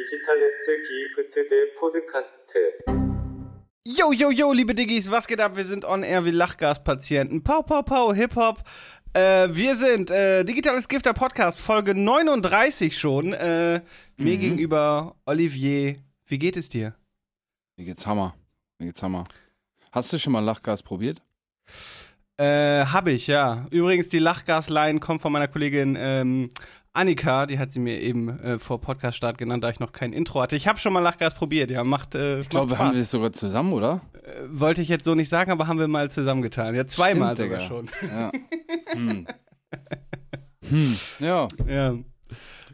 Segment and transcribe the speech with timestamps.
[0.00, 0.66] Digitales
[1.14, 2.54] Gift der Podcast.
[3.86, 5.56] Yo, yo, yo, liebe Diggis, was geht ab?
[5.56, 7.42] Wir sind on air wie Lachgaspatienten.
[7.42, 8.62] Pau, pau, pau, Hip-Hop.
[9.12, 13.34] Äh, wir sind äh, Digitales Gifter Podcast, Folge 39 schon.
[13.34, 13.82] Äh,
[14.16, 14.40] Mir mhm.
[14.40, 15.96] gegenüber Olivier.
[16.26, 16.94] Wie geht es dir?
[17.76, 18.34] Mir geht's Hammer.
[18.78, 19.24] Mir geht's Hammer.
[19.92, 21.20] Hast du schon mal Lachgas probiert?
[22.38, 23.66] Äh, hab ich, ja.
[23.70, 26.50] Übrigens, die Lachgas-Line kommt von meiner Kollegin ähm,
[26.92, 27.46] Annika.
[27.46, 30.56] Die hat sie mir eben äh, vor Podcast-Start genannt, da ich noch kein Intro hatte.
[30.56, 31.84] Ich habe schon mal Lachgas probiert, ja.
[31.84, 34.02] Macht, äh, Ich glaube, haben wir es sogar zusammen, oder?
[34.14, 36.74] Äh, Wollte ich jetzt so nicht sagen, aber haben wir mal zusammengetan.
[36.74, 37.90] Ja, zweimal Stimmt, sogar schon.
[38.02, 38.32] Ja.
[38.92, 39.26] Hm.
[40.68, 40.96] Hm.
[41.20, 41.48] Ja.
[41.68, 41.94] Ja.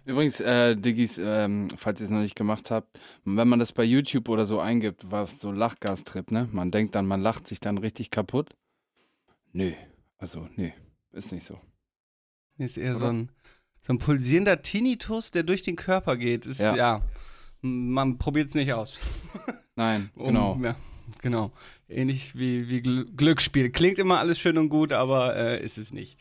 [0.05, 3.83] Übrigens, äh, Diggis, ähm, falls ihr es noch nicht gemacht habt, wenn man das bei
[3.83, 6.49] YouTube oder so eingibt, war so Lachgastrip, ne?
[6.53, 8.55] Man denkt dann, man lacht sich dann richtig kaputt.
[9.53, 9.73] Nö.
[10.19, 10.71] Also, nö.
[11.13, 11.59] Ist nicht so.
[12.59, 13.13] Ist eher so Oder?
[13.15, 13.33] ein,
[13.87, 16.45] so ein pulsierender Tinnitus, der durch den Körper geht.
[16.47, 16.75] Ist, ja.
[16.75, 17.03] Ja.
[17.63, 18.99] Man probiert es nicht aus.
[19.77, 20.59] Nein, Um- genau.
[20.63, 20.77] Ja,
[21.23, 21.53] genau.
[21.89, 23.71] Ähnlich wie, wie Gl Glücksspiel.
[23.71, 26.19] Klingt immer alles schön und gut, aber äh, ist es nicht.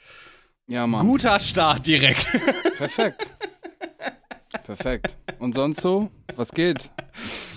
[0.67, 1.05] Ja, Mann.
[1.07, 2.27] Guter Start direkt.
[2.77, 3.29] Perfekt.
[4.63, 5.17] Perfekt.
[5.39, 6.11] Und sonst so?
[6.35, 6.89] Was geht?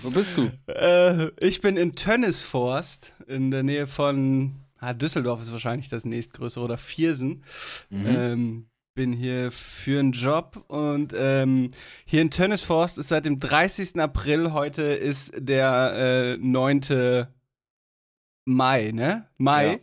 [0.02, 0.50] Wo bist du?
[0.69, 6.64] äh, ich bin in Tönnisforst, in der Nähe von ah, Düsseldorf ist wahrscheinlich das nächstgrößere
[6.64, 7.44] oder Viersen.
[7.91, 8.06] Mhm.
[8.06, 8.67] Ähm,
[8.98, 11.70] bin hier für einen Job und ähm,
[12.04, 14.00] hier in Tönnisforst ist seit dem 30.
[14.00, 17.28] April, heute ist der äh, 9.
[18.44, 19.28] Mai, ne?
[19.36, 19.78] Mai.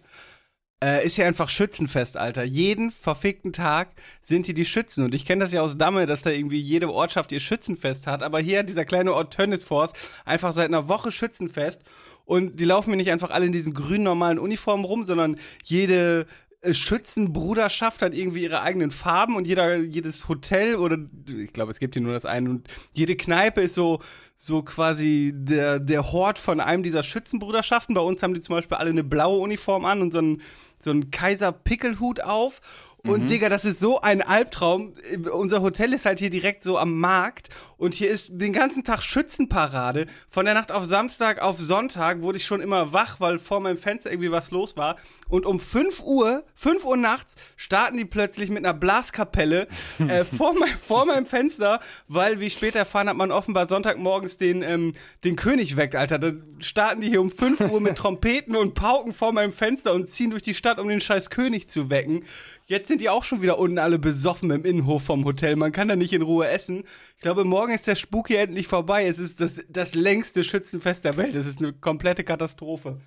[0.84, 2.44] Äh, ist ja einfach Schützenfest, Alter.
[2.44, 5.06] Jeden verfickten Tag sind hier die Schützen.
[5.06, 8.22] Und ich kenne das ja aus Damme, dass da irgendwie jede Ortschaft ihr Schützenfest hat.
[8.22, 11.80] Aber hier dieser kleine Ort Tönnisforst einfach seit einer Woche Schützenfest.
[12.26, 16.26] Und die laufen mir nicht einfach alle in diesen grünen normalen Uniformen rum, sondern jede
[16.74, 21.96] Schützenbruderschaft hat irgendwie ihre eigenen Farben und jeder, jedes Hotel oder ich glaube, es gibt
[21.96, 24.00] hier nur das eine und jede Kneipe ist so,
[24.38, 27.96] so quasi der, der Hort von einem dieser Schützenbruderschaften.
[27.96, 30.42] Bei uns haben die zum Beispiel alle eine blaue Uniform an und so einen,
[30.80, 32.62] so einen Kaiser-Pickelhut auf.
[33.06, 34.96] Und Digga, das ist so ein Albtraum.
[35.32, 39.04] Unser Hotel ist halt hier direkt so am Markt und hier ist den ganzen Tag
[39.04, 40.08] Schützenparade.
[40.30, 43.78] Von der Nacht auf Samstag auf Sonntag wurde ich schon immer wach, weil vor meinem
[43.78, 44.96] Fenster irgendwie was los war.
[45.28, 49.68] Und um 5 Uhr, 5 Uhr nachts, starten die plötzlich mit einer Blaskapelle
[50.08, 54.38] äh, vor, mein, vor meinem Fenster, weil, wie ich später erfahren hat, man offenbar Sonntagmorgens
[54.38, 54.94] den, ähm,
[55.24, 56.20] den König weckt, Alter.
[56.20, 60.08] Da starten die hier um 5 Uhr mit Trompeten und Pauken vor meinem Fenster und
[60.08, 62.24] ziehen durch die Stadt, um den scheiß König zu wecken.
[62.68, 65.56] Jetzt sind die auch schon wieder unten alle besoffen im Innenhof vom Hotel.
[65.56, 66.84] Man kann da nicht in Ruhe essen.
[67.16, 69.08] Ich glaube, morgen ist der Spuk hier endlich vorbei.
[69.08, 71.36] Es ist das, das längste Schützenfest der Welt.
[71.36, 73.00] Es ist eine komplette Katastrophe.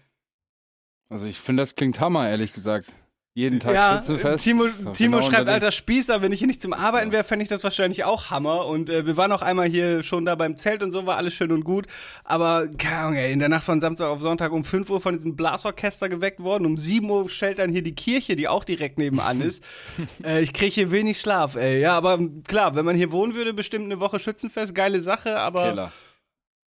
[1.09, 2.95] Also ich finde, das klingt Hammer, ehrlich gesagt.
[3.39, 4.43] Jeden Tag ja, Schützenfest.
[4.43, 7.23] Timo, Ist doch Timo genau schreibt, alter Spießer, wenn ich hier nicht zum Arbeiten wäre,
[7.23, 8.67] fände ich das wahrscheinlich auch Hammer.
[8.67, 11.35] Und äh, wir waren auch einmal hier schon da beim Zelt und so, war alles
[11.35, 11.87] schön und gut.
[12.25, 15.15] Aber, keine Ahnung, ey, in der Nacht von Samstag auf Sonntag um 5 Uhr von
[15.15, 16.67] diesem Blasorchester geweckt worden.
[16.67, 19.63] Um 7 Uhr stellt dann hier die Kirche, die auch direkt nebenan ist.
[20.25, 21.81] äh, ich kriege hier wenig Schlaf, ey.
[21.81, 25.63] Ja, aber klar, wenn man hier wohnen würde, bestimmt eine Woche Schützenfest, geile Sache, aber
[25.63, 25.93] Killer.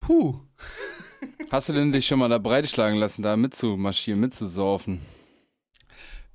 [0.02, 0.42] puh.
[1.50, 5.00] Hast du denn dich schon mal da breitschlagen lassen, da mitzumarschieren, mitzusurfen?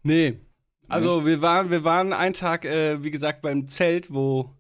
[0.03, 0.41] Nee.
[0.89, 4.51] Also wir waren, wir waren einen Tag, äh, wie gesagt, beim Zelt, wo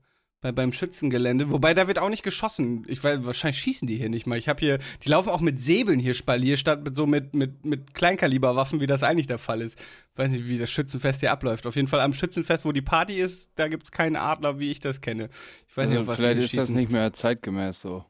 [0.42, 2.84] bei, beim Schützengelände, wobei da wird auch nicht geschossen.
[2.88, 4.36] Ich weiß, wahrscheinlich schießen die hier nicht mal.
[4.36, 7.64] Ich habe hier, die laufen auch mit Säbeln hier Spalier, statt mit so mit, mit,
[7.64, 9.78] mit Kleinkaliberwaffen, wie das eigentlich der Fall ist.
[10.12, 11.66] Ich weiß nicht, wie das Schützenfest hier abläuft.
[11.66, 14.80] Auf jeden Fall am Schützenfest, wo die Party ist, da gibt's keinen Adler, wie ich
[14.80, 15.28] das kenne.
[15.68, 18.04] Ich weiß nicht, Also auf was vielleicht ist das nicht mehr zeitgemäß so.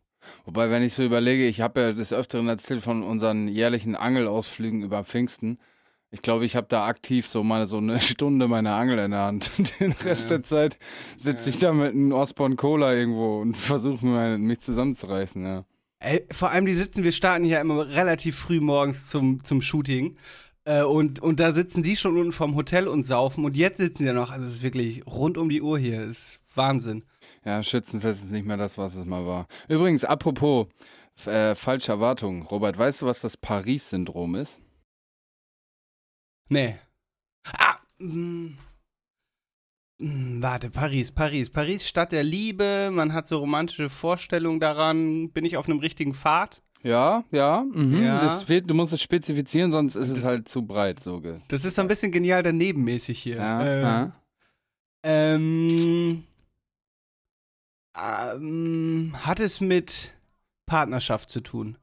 [0.47, 4.83] Wobei, wenn ich so überlege, ich habe ja des Öfteren erzählt von unseren jährlichen Angelausflügen
[4.83, 5.59] über Pfingsten.
[6.15, 9.21] Ich glaube, ich habe da aktiv so mal so eine Stunde meine Angel in der
[9.23, 9.51] Hand.
[9.81, 10.37] Den Rest Ja.
[10.37, 10.79] der Zeit
[11.17, 15.65] sitze ich da mit einem Osborne Cola irgendwo und versuche mir mich zusammenzureißen, ja.
[16.01, 20.17] Ey, vor allem die sitzen, wir starten hier immer relativ früh morgens zum, zum Shooting.
[20.65, 23.45] Äh, und, und da sitzen die schon unten vom Hotel und saufen.
[23.45, 24.31] Und jetzt sitzen die ja noch.
[24.31, 26.03] Also es ist wirklich rund um die Uhr hier.
[26.03, 27.05] ist Wahnsinn.
[27.45, 29.47] Ja, Schützenfest ist nicht mehr das, was es mal war.
[29.69, 30.67] Übrigens, apropos
[31.25, 32.43] äh, falsche Erwartungen.
[32.43, 34.59] Robert, weißt du, was das Paris-Syndrom ist?
[36.53, 36.77] Nee.
[37.45, 37.79] Ah!
[37.99, 38.57] mm,
[39.99, 41.51] mm, Warte, Paris, Paris.
[41.51, 42.91] Paris, Stadt der Liebe.
[42.93, 45.31] Man hat so romantische Vorstellungen daran.
[45.31, 46.63] Bin ich auf einem richtigen Pfad?
[46.83, 47.65] Ja, ja.
[47.73, 48.03] Mhm.
[48.03, 48.21] Ja.
[48.21, 51.01] Das fehlt, du musst es spezifizieren, sonst ist es halt zu breit.
[51.01, 53.37] So Das ist so ein bisschen genial danebenmäßig hier.
[53.37, 54.13] ja, Äh, ja.
[55.05, 56.25] Ähm,
[57.97, 60.15] ähm, hat es mit
[60.67, 61.79] Partnerschaft zu tun?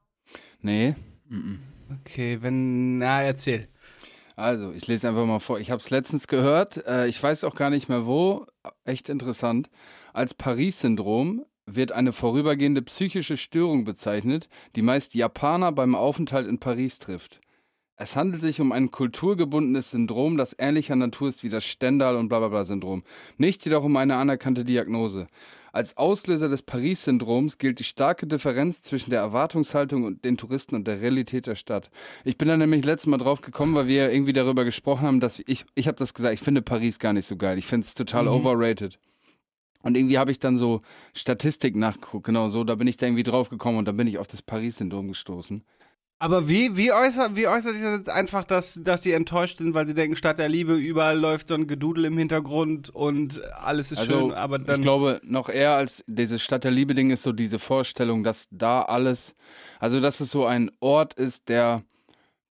[0.61, 0.95] Nee.
[1.27, 1.59] Mhm.
[2.01, 3.67] Okay, wenn, na, erzähl.
[4.39, 5.59] Also, ich lese einfach mal vor.
[5.59, 6.85] Ich habe es letztens gehört.
[6.87, 8.45] Äh, ich weiß auch gar nicht mehr wo.
[8.85, 9.69] Echt interessant.
[10.13, 14.47] Als Paris-Syndrom wird eine vorübergehende psychische Störung bezeichnet,
[14.77, 17.41] die meist Japaner beim Aufenthalt in Paris trifft.
[17.97, 22.29] Es handelt sich um ein kulturgebundenes Syndrom, das ähnlicher Natur ist wie das Stendhal- und
[22.29, 23.03] Blablabla-Syndrom,
[23.37, 25.27] nicht jedoch um eine anerkannte Diagnose.
[25.71, 30.87] Als Auslöser des Paris-Syndroms gilt die starke Differenz zwischen der Erwartungshaltung und den Touristen und
[30.87, 31.89] der Realität der Stadt.
[32.23, 35.41] Ich bin da nämlich letztes Mal drauf gekommen, weil wir irgendwie darüber gesprochen haben, dass
[35.45, 37.57] ich, ich habe das gesagt, ich finde Paris gar nicht so geil.
[37.57, 38.29] Ich finde es total Mhm.
[38.31, 38.99] overrated.
[39.81, 40.81] Und irgendwie habe ich dann so
[41.13, 44.17] Statistik nachgeguckt, genau so, da bin ich da irgendwie drauf gekommen und dann bin ich
[44.17, 45.63] auf das Paris-Syndrom gestoßen.
[46.21, 49.73] Aber wie, wie, äußert, wie äußert sich das jetzt einfach, dass, dass die enttäuscht sind,
[49.73, 53.93] weil sie denken, statt der Liebe überall läuft so ein Gedudel im Hintergrund und alles
[53.93, 54.75] ist schön, aber dann.
[54.75, 58.81] ich glaube, noch eher als dieses Stadt der Liebe-Ding ist so diese Vorstellung, dass da
[58.81, 59.33] alles,
[59.79, 61.83] also dass es so ein Ort ist, der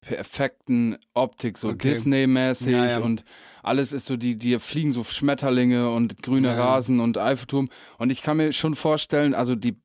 [0.01, 1.89] perfekten Optik, so Okay.
[1.89, 2.99] Disney-mäßig Ja, ja.
[2.99, 3.23] und
[3.61, 6.55] alles ist so, die, die fliegen so Schmetterlinge und grüne ja.
[6.55, 7.69] Rasen und Eiffelturm.
[7.97, 9.77] Und ich kann mir schon vorstellen, also die,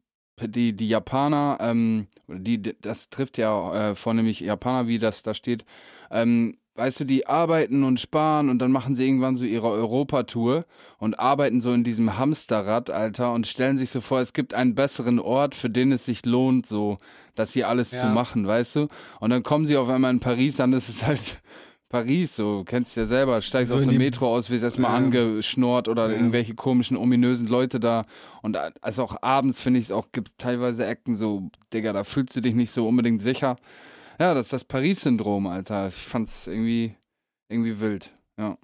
[0.46, 5.64] die, die Japaner, ähm, die, das trifft ja äh, vornehmlich Japaner, wie das da steht,
[6.10, 10.64] ähm, weißt du, die arbeiten und sparen und dann machen sie irgendwann so ihre Europatour
[10.98, 14.76] und arbeiten so in diesem Hamsterrad, Alter, und stellen sich so vor, es gibt einen
[14.76, 16.98] besseren Ort, für den es sich lohnt, so,
[17.34, 18.12] das hier alles zu Ja.
[18.12, 18.88] machen, weißt du?
[19.18, 21.40] Und dann kommen sie auf einmal in Paris, dann ist es halt
[21.88, 24.96] Paris, so, kennst ja selber, steigst So aus dem Metro aus, wirst erstmal Ja.
[24.98, 26.16] angeschnort oder Ja.
[26.16, 28.04] irgendwelche komischen, ominösen Leute da.
[28.42, 32.36] Und also auch abends, finde ich es auch, gibt teilweise Ecken so, Digga, da fühlst
[32.36, 33.56] du dich nicht so unbedingt sicher.
[34.20, 35.88] Ja, das ist das Paris-Syndrom, Alter.
[35.88, 36.94] Ich fand's irgendwie,
[37.48, 38.12] irgendwie wild.
[38.38, 38.58] Ja.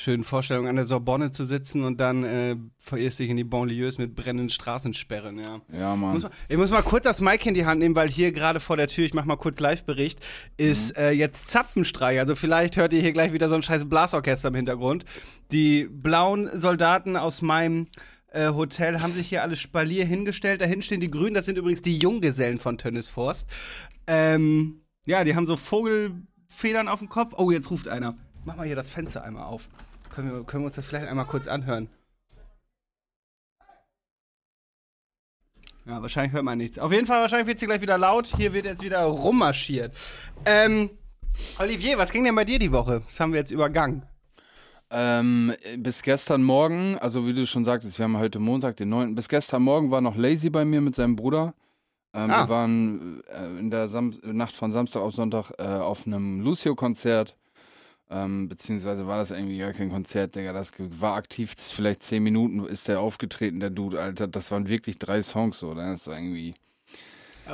[0.00, 3.98] Schöne Vorstellung, an der Sorbonne zu sitzen und dann äh, verirrst dich in die Banlieues
[3.98, 5.60] mit brennenden Straßensperren, ja.
[5.76, 6.12] Ja, Mann.
[6.14, 8.60] Muss mal, ich muss mal kurz das Mic in die Hand nehmen, weil hier gerade
[8.60, 10.20] vor der Tür, ich mach mal kurz Live-Bericht,
[10.56, 11.02] ist Mhm.
[11.02, 12.20] äh, jetzt Zapfenstreich.
[12.20, 15.04] Also vielleicht hört ihr hier gleich wieder so ein scheiß Blasorchester im Hintergrund.
[15.50, 17.88] Die blauen Soldaten aus meinem
[18.30, 20.60] äh, Hotel haben sich hier alle Spalier hingestellt.
[20.60, 23.48] Da hinten stehen die Grünen, das sind übrigens die Junggesellen von Tönnis Forst.
[24.06, 27.34] Ähm, ja, die haben so Vogelfedern auf dem Kopf.
[27.36, 28.16] Oh, jetzt ruft einer.
[28.44, 29.68] Mach mal hier das Fenster einmal auf.
[30.18, 31.88] Können wir, können wir uns das vielleicht einmal kurz anhören?
[35.86, 36.76] Ja, wahrscheinlich hört man nichts.
[36.76, 38.26] Auf jeden Fall, wahrscheinlich wird es hier gleich wieder laut.
[38.36, 39.94] Hier wird jetzt wieder rummarschiert.
[40.44, 40.90] Ähm,
[41.60, 43.02] Olivier, was ging denn bei dir die Woche?
[43.06, 44.02] Das haben wir jetzt übergangen.
[44.90, 49.14] Ähm, bis gestern Morgen, also wie du schon sagtest, wir haben heute Montag, den 9.
[49.14, 51.54] Bis gestern Morgen war noch Lazy bei mir mit seinem Bruder.
[52.12, 52.42] Ähm, Ah.
[52.42, 57.36] Wir waren äh, in der Sam Nacht von Samstag auf Sonntag äh, auf einem Lucio-Konzert.
[58.10, 60.52] Ähm, beziehungsweise war das irgendwie gar kein Konzert, Digga.
[60.52, 64.26] Das war aktiv, vielleicht zehn Minuten ist der aufgetreten, der Dude, Alter.
[64.26, 65.90] Das waren wirklich drei Songs so, ne?
[65.90, 66.54] Das war irgendwie.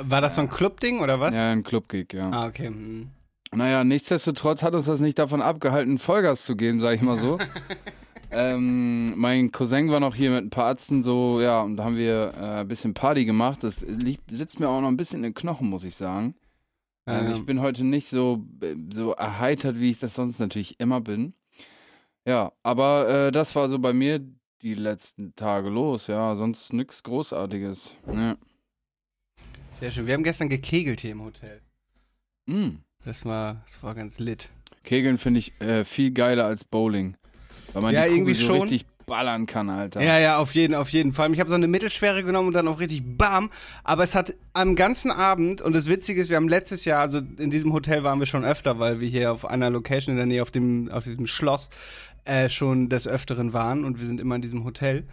[0.01, 1.35] War das so ein Clubding oder was?
[1.35, 2.29] Ja, ein Clubgig, ja.
[2.29, 2.67] Ah, okay.
[2.67, 3.09] hm.
[3.51, 7.37] Naja, nichtsdestotrotz hat uns das nicht davon abgehalten, Vollgas zu geben, sag ich mal so.
[8.31, 11.95] ähm, mein Cousin war noch hier mit ein paar Ärzten so, ja, und da haben
[11.95, 13.63] wir äh, ein bisschen Party gemacht.
[13.63, 16.35] Das liegt, sitzt mir auch noch ein bisschen in den Knochen, muss ich sagen.
[17.07, 17.33] Ähm, Ja.
[17.33, 21.33] Ich bin heute nicht so, äh, so erheitert, wie ich das sonst natürlich immer bin.
[22.27, 24.19] Ja, aber äh, das war so bei mir
[24.61, 27.95] die letzten Tage los, ja, sonst nichts Großartiges.
[28.11, 28.35] Ja.
[29.71, 30.07] Sehr schön.
[30.07, 31.61] Wir haben gestern gekegelt hier im Hotel.
[32.47, 32.77] Mm.
[33.03, 34.49] Das war, das war ganz lit.
[34.83, 37.17] Kegeln finde ich äh, viel geiler als Bowling.
[37.73, 38.61] Weil man Ja, die Kugel irgendwie so schon.
[38.61, 40.01] richtig ballern kann, Alter.
[40.01, 41.31] Ja, ja, auf jeden, auf jeden Fall.
[41.33, 43.49] Ich habe so eine mittelschwere genommen und dann auch richtig bam.
[43.83, 47.19] Aber es hat am ganzen Abend, und das Witzige ist, wir haben letztes Jahr, also
[47.37, 50.25] in diesem Hotel waren wir schon öfter, weil wir hier auf einer Location in der
[50.25, 51.69] Nähe auf dem, auf diesem Schloss
[52.25, 55.07] äh, schon des Öfteren waren und wir sind immer in diesem Hotel.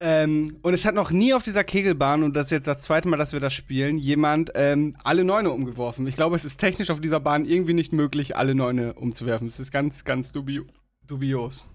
[0.00, 3.08] Ähm, und es hat noch nie auf dieser Kegelbahn, und das ist jetzt das zweite
[3.08, 6.06] Mal, dass wir das spielen, jemand ähm, alle Neune umgeworfen.
[6.08, 9.46] Ich glaube, es ist technisch auf dieser Bahn irgendwie nicht möglich, alle Neune umzuwerfen.
[9.46, 10.64] Es ist ganz, ganz dubio
[11.06, 11.68] dubios.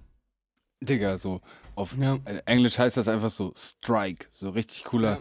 [0.82, 1.42] Digga, so.
[1.76, 2.16] Auf Ja.
[2.26, 4.28] äh, Englisch heißt das einfach so Strike.
[4.30, 5.18] So richtig cooler, Ja.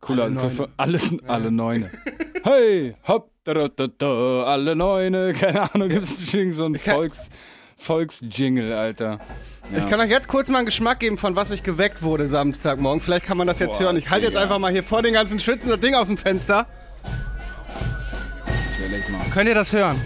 [0.00, 0.24] cooler.
[0.24, 0.68] Alle Neune.
[0.76, 1.90] alles, alle Neune.
[2.44, 5.32] hey, hopp, da, da, da, da, alle Neune.
[5.38, 7.28] Keine Ahnung, gibt es so ein kann- Volks,
[7.76, 9.18] Volksjingle, Alter.
[9.72, 9.78] Ja.
[9.78, 13.00] Ich kann euch jetzt kurz mal einen Geschmack geben, von was ich geweckt wurde Samstagmorgen.
[13.00, 13.96] Vielleicht kann man das jetzt Boah, hören.
[13.96, 16.66] Ich halte jetzt einfach mal hier vor den ganzen Schützen das Ding aus dem Fenster.
[19.32, 20.00] Könnt ihr das hören?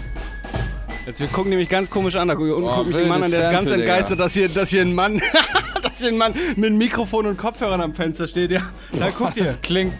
[1.09, 2.27] Jetzt, wir gucken nämlich ganz komisch an.
[2.27, 4.23] Da gu- unten Boah, guckt mich ein Mann an, der ist ganz entgeistert, Digga.
[4.25, 5.19] dass hier, dass hier ein Mann,
[5.81, 8.51] dass hier ein Mann mit einem Mikrofon und Kopfhörern am Fenster steht.
[8.51, 8.61] Ja,
[8.91, 9.45] da guckt ihr.
[9.45, 9.95] Das klingt,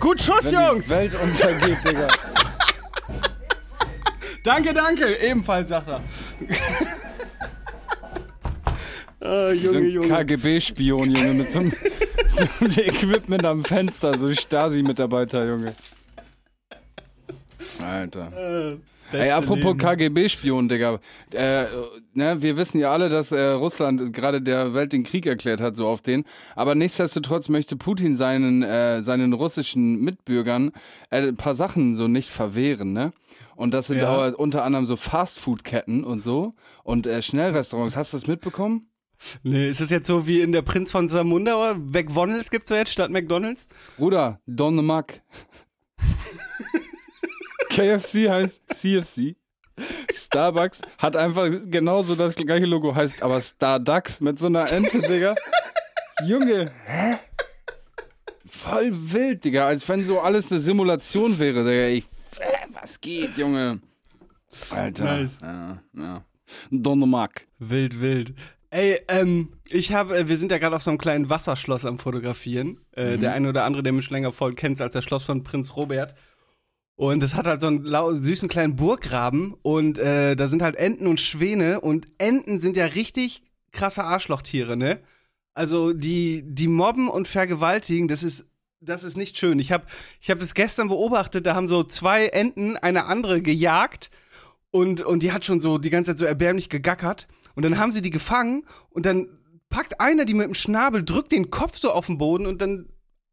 [0.00, 0.86] Gut Schuss, wenn Jungs!
[0.86, 2.08] die Welt untergeht, Digga.
[4.42, 5.04] Danke, danke.
[5.22, 6.00] Ebenfalls, sagt er.
[9.22, 10.08] Ah, so Junge, ein Junge.
[10.08, 11.74] KGB-Spion, Junge, mit so einem,
[12.32, 15.74] so einem Equipment am Fenster, so Stasi-Mitarbeiter, Junge.
[17.86, 18.70] Alter.
[18.72, 18.76] Äh,
[19.12, 19.76] Ey, apropos.
[19.76, 21.00] KGB-Spion, Digga.
[21.32, 21.64] Äh,
[22.14, 25.76] ne, wir wissen ja alle, dass äh, Russland gerade der Welt den Krieg erklärt hat,
[25.76, 26.24] so auf den.
[26.54, 30.72] Aber nichtsdestotrotz möchte Putin seinen, äh, seinen russischen Mitbürgern
[31.10, 33.12] äh, ein paar Sachen so nicht verwehren, ne?
[33.56, 34.28] Und das sind Ja.
[34.28, 37.96] unter anderem so Fastfood-Ketten und so und äh, Schnellrestaurants.
[37.96, 38.86] Hast du das mitbekommen?
[39.42, 42.76] Nee, ist es jetzt so wie in der Prinz von Samunda oder McDonalds gibt's ja
[42.76, 43.66] jetzt statt McDonalds?
[43.98, 45.20] Bruder, Don Mac.
[47.80, 49.36] KFC heißt CFC.
[50.12, 55.34] Starbucks hat einfach genauso das gleiche Logo, heißt aber Starducks mit so einer Ente, Digga.
[56.26, 57.16] Junge, hä?
[58.44, 61.86] Voll wild, Digga, als wenn so alles eine Simulation wäre, Digga.
[61.88, 62.04] Ich,
[62.40, 63.80] äh, was geht, Junge?
[64.70, 65.04] Alter.
[65.04, 65.38] Nice.
[65.40, 66.24] Ja, ja.
[66.70, 67.46] Don Mac.
[67.58, 68.34] Wild, wild.
[68.70, 71.98] Ey, ähm, ich habe, äh, wir sind ja gerade auf so einem kleinen Wasserschloss am
[71.98, 72.80] Fotografieren.
[72.92, 75.42] Äh, Der eine oder andere, der mich länger folgt, kennt es als das Schloss von
[75.42, 76.14] Prinz Robert.
[77.00, 81.06] Und es hat halt so einen süßen kleinen Burggraben und äh, da sind halt Enten
[81.06, 83.42] und Schwäne und Enten sind ja richtig
[83.72, 85.00] krasse Arschlochtiere, ne?
[85.54, 89.58] Also die, die mobben und vergewaltigen, das ist, das ist nicht schön.
[89.60, 89.86] Ich habe
[90.20, 94.10] ich hab das gestern beobachtet, da haben so zwei Enten eine andere gejagt
[94.70, 97.28] und, und die hat schon so die ganze Zeit so erbärmlich gegackert.
[97.54, 99.26] Und dann haben sie die gefangen und dann
[99.70, 102.90] packt einer die mit dem Schnabel, drückt den Kopf so auf den Boden und dann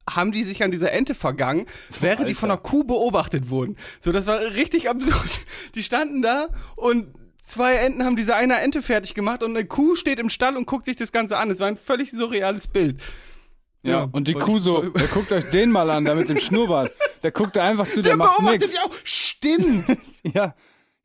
[0.09, 1.65] haben die sich an dieser Ente vergangen,
[1.99, 3.75] während die von einer Kuh beobachtet wurden.
[3.99, 5.41] So, das war richtig absurd.
[5.75, 9.95] Die standen da und zwei Enten haben diese eine Ente fertig gemacht und eine Kuh
[9.95, 11.49] steht im Stall und guckt sich das Ganze an.
[11.51, 13.01] Es war ein völlig surreales Bild.
[13.83, 16.39] Ja, Ja, und die Kuh so, der guckt euch den mal an, der mit dem
[16.39, 16.91] Schnurrbart.
[17.23, 18.91] Der guckt da einfach zu, der, Der macht sich auch.
[19.03, 19.97] Stimmt.
[20.33, 20.55] Ja,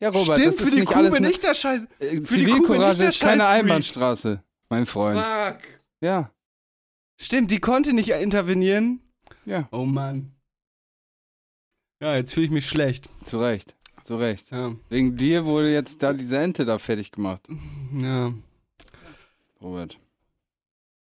[0.00, 1.82] ja, Robert, Stimmt, das ist für die nicht Kuh alles bin ich der Scheiß.
[2.00, 3.46] Äh, Für die Kuh bin ich Zivilcourage ist keine.
[3.46, 5.20] Einbahnstraße, mein Freund.
[5.20, 5.58] Fuck.
[6.00, 6.32] Ja,
[7.22, 9.00] Stimmt, die konnte nicht intervenieren.
[9.44, 10.32] ja, Oh Mann.
[12.00, 13.08] Ja, jetzt fühle ich mich schlecht.
[13.24, 14.50] zu Recht, zu Recht.
[14.50, 14.72] Ja.
[14.88, 17.46] Wegen dir wurde jetzt da diese Ente da fertig gemacht,
[17.96, 18.32] Ja.
[19.60, 19.98] Robert.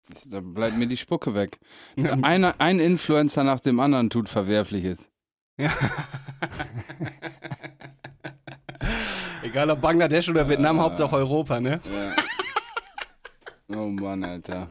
[0.08, 1.60] Das- Da bleibt mir die Spucke weg.
[1.96, 2.14] Ja.
[2.22, 5.10] Einer, ein Influencer nach dem anderen tut Verwerfliches.
[5.58, 5.72] ja.
[9.44, 11.80] Egal ob Bangladesch oder Vietnam, Hauptsache Europa, ne?
[11.92, 13.76] Ja.
[13.78, 14.70] Oh Mann, Alter.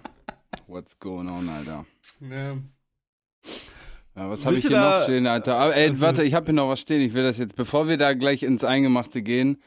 [0.70, 1.84] What's going on, Alter?
[2.20, 2.56] Ja.
[4.14, 5.56] Ja, was habe ich hier noch stehen, Alter?
[5.56, 7.00] Aber, ey, Also- warte, ich habe hier noch was stehen.
[7.00, 9.60] Ich will das jetzt, bevor wir da gleich ins Eingemachte gehen,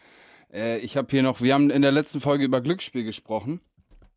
[0.53, 3.59] äh, ich habe hier noch, wir haben in der letzten Folge über Glücksspiel gesprochen.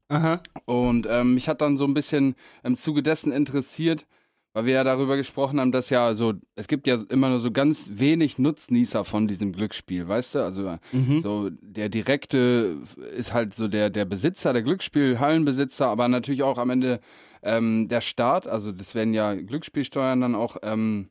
[0.09, 0.40] Aha.
[0.64, 4.07] Und ähm, mich hat dann so ein bisschen im Zuge dessen interessiert,
[4.56, 7.50] weil wir ja darüber gesprochen haben, dass ja so, es gibt ja immer nur so
[7.50, 10.38] ganz wenig Nutznießer von diesem Glücksspiel, weißt du?
[10.42, 11.20] Also Mhm.
[11.20, 12.78] so der direkte
[13.14, 17.00] ist halt so der, der Besitzer, der Glücksspielhallenbesitzer, aber natürlich auch am Ende
[17.42, 18.46] ähm, der Staat.
[18.46, 21.10] Also das werden ja Glücksspielsteuern dann auch ähm,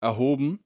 [0.00, 0.58] erhoben.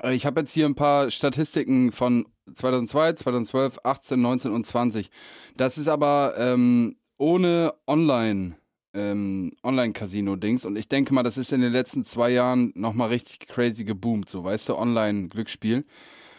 [0.00, 5.10] Äh, Ich habe jetzt hier ein paar Statistiken von 2002, 2012, 18, 19 und 20.
[5.56, 8.54] Das ist aber ähm, ohne Online,
[8.94, 10.64] ähm, Online-Casino-Dings.
[10.64, 14.28] Und ich denke mal, das ist in den letzten zwei Jahren nochmal richtig crazy geboomt,
[14.28, 15.84] so weißt du, Online-Glücksspiel.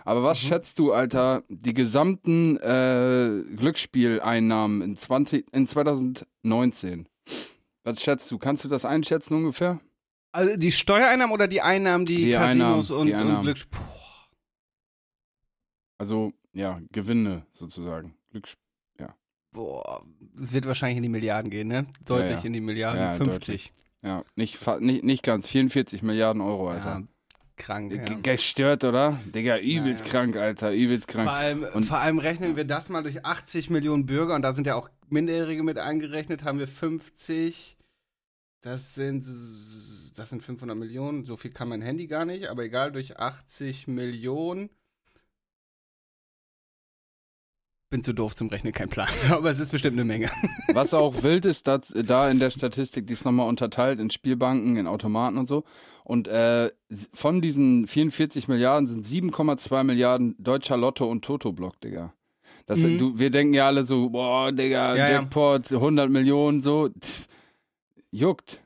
[0.06, 7.08] Aber was schätzt du, Alter, die gesamten äh, Glücksspieleinnahmen in, 20, in 2019?
[7.84, 8.38] Was schätzt du?
[8.38, 9.80] Kannst du das einschätzen ungefähr?
[10.34, 13.44] Also die Steuereinnahmen oder die Einnahmen, die, Die Casinos Einnahmen, und, die und Einnahmen.
[13.44, 13.80] Glücksspiel.
[13.80, 14.04] Puh.
[16.00, 18.16] Also, ja, Gewinne sozusagen.
[18.32, 18.63] Glücksspiel.
[19.54, 20.04] Boah,
[20.42, 21.86] es wird wahrscheinlich in die Milliarden gehen, ne?
[22.06, 22.44] Deutlich Ja, ja.
[22.46, 23.02] in die Milliarden.
[23.02, 23.72] Ja, 50.
[24.04, 25.48] Ja, nicht, nicht, nicht ganz.
[25.48, 27.04] 44 Milliarden Euro, Alter.
[27.56, 28.04] Krank, ja.
[28.24, 29.20] Gestört, oder?
[29.34, 31.30] Digga, übelst krank, Alter, übelst krank.
[31.30, 34.54] Vor allem, Und- vor allem rechnen wir das mal durch 80 Millionen Bürger und da
[34.54, 37.78] sind ja auch Minderjährige mit eingerechnet, haben wir 50.
[38.62, 39.24] Das sind,
[40.16, 41.26] das sind 500 Millionen.
[41.26, 44.70] So viel kann mein Handy gar nicht, aber egal, durch 80 Millionen.
[47.94, 49.08] Bin zu doof zum Rechnen, kein Plan.
[49.30, 50.32] Aber es ist bestimmt eine Menge.
[50.74, 54.78] Was auch wild ist, dass, da in der Statistik, die ist nochmal unterteilt in Spielbanken,
[54.78, 55.64] in Automaten und so.
[56.04, 56.72] Und äh,
[57.14, 62.14] von diesen 44 Milliarden sind 7,2 Milliarden deutscher Lotto- und Toto-Block, Digga.
[62.66, 62.98] Das, Mhm.
[62.98, 65.12] du, wir denken ja alle so, boah, Digga, Ja, ja.
[65.12, 66.90] Jackpot, 100 Millionen, so.
[67.00, 67.28] Pff,
[68.10, 68.60] juckt.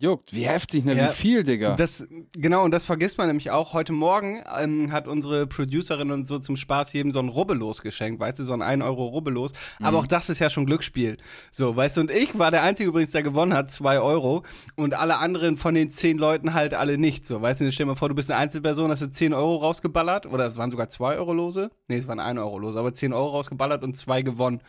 [0.00, 0.34] Juckt.
[0.34, 0.94] Wie heftig, ne?
[0.96, 1.76] Ja, Wie viel, Digga.
[1.76, 2.04] Das,
[2.36, 3.74] genau, und das vergisst man nämlich auch.
[3.74, 8.18] Heute Morgen ähm, hat unsere Producerin uns so zum Spaß jedem so ein Rubbellos geschenkt,
[8.20, 9.52] weißt du, so ein 1 Euro Rubbellos.
[9.78, 9.96] Aber Mhm.
[10.04, 11.16] auch das ist ja schon Glücksspiel.
[11.52, 14.42] So, weißt du, und ich war der Einzige übrigens, der gewonnen hat, 2 Euro.
[14.74, 17.24] Und alle anderen von den 10 Leuten halt alle nicht.
[17.24, 19.56] So, weißt du, stell dir mal vor, du bist eine Einzelperson, hast du 10 Euro
[19.58, 20.26] rausgeballert.
[20.26, 21.70] Oder es waren sogar 2 Euro Lose.
[21.86, 24.60] Nee, es waren 1 Euro Lose, aber 10 Euro rausgeballert und 2 gewonnen.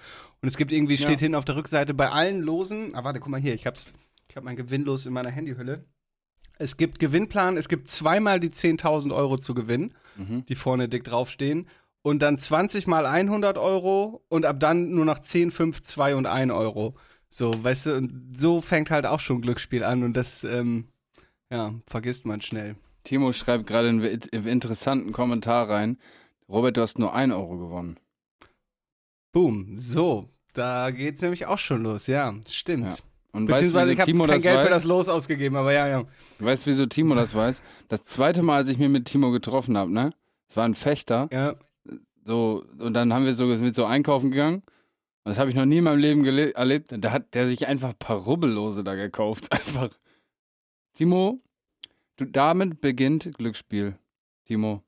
[0.44, 1.18] Und es gibt irgendwie, steht Ja.
[1.22, 3.94] hinten auf der Rückseite bei allen Losen, ah, warte, guck mal hier, ich hab's,
[4.36, 5.86] ich hab mein Gewinnlos in meiner Handyhülle.
[6.60, 10.46] Es gibt Gewinnplan, es gibt zweimal die 10.000 Euro zu gewinnen, Mhm.
[10.48, 11.70] die vorne dick draufstehen.
[12.02, 16.26] Und dann 20 mal 100 Euro und ab dann nur noch 10, 5, 2 und
[16.26, 16.98] 1 Euro.
[17.30, 20.90] So, weißt du, und so fängt halt auch schon Glücksspiel an und das, ähm,
[21.50, 22.76] ja, vergisst man schnell.
[23.04, 25.98] Timo schreibt gerade einen wi- interessanten Kommentar rein.
[26.50, 27.98] Robert, du hast nur 1 Euro gewonnen.
[29.32, 32.90] Boom, so, da geht's nämlich auch schon los, ja, stimmt.
[32.92, 32.96] Ja.
[33.36, 34.88] Und weißt Beziehungsweise ich wieso habe kein das Geld für das weiß?
[34.88, 36.04] Los ausgegeben, aber ja, ja.
[36.40, 37.62] Weißt du, wieso Timo das weiß?
[37.90, 40.12] Das zweite Mal, als ich mich mit Timo getroffen habe, ne?
[40.48, 41.28] Es war ein Fechter.
[41.34, 41.56] Ja,
[42.24, 44.64] So, und dann haben wir so mit so einkaufen gegangen.
[45.26, 46.96] Und das habe ich noch nie in meinem Leben erlebt.
[46.98, 49.52] Da hat der sich einfach ein paar Rubbellose da gekauft.
[49.52, 49.90] Einfach.
[50.94, 51.42] Timo,
[52.16, 53.98] du, damit beginnt Glücksspiel.
[54.46, 54.82] Timo.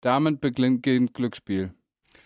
[0.00, 1.72] Damit beginnt Glücksspiel.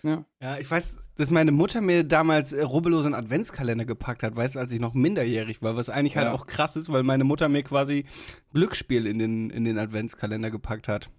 [0.02, 0.24] Ja.
[0.40, 4.54] Ja, ich weiß, dass meine Mutter mir damals äh, rubbellos einen Adventskalender gepackt hat, weißt
[4.54, 6.32] du, als ich noch minderjährig war, was eigentlich halt Ja.
[6.32, 8.06] auch krass ist, weil meine Mutter mir quasi
[8.54, 11.10] Glücksspiel in den, in den Adventskalender gepackt hat.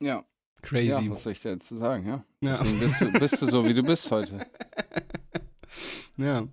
[0.00, 0.24] Ja.
[0.62, 0.86] Crazy.
[0.88, 2.24] ja, was soll ich dir jetzt sagen, ja?
[2.40, 2.56] Ja.
[2.58, 4.46] Deswegen bist du, bist du so, wie du bist heute.
[6.16, 6.48] Ja.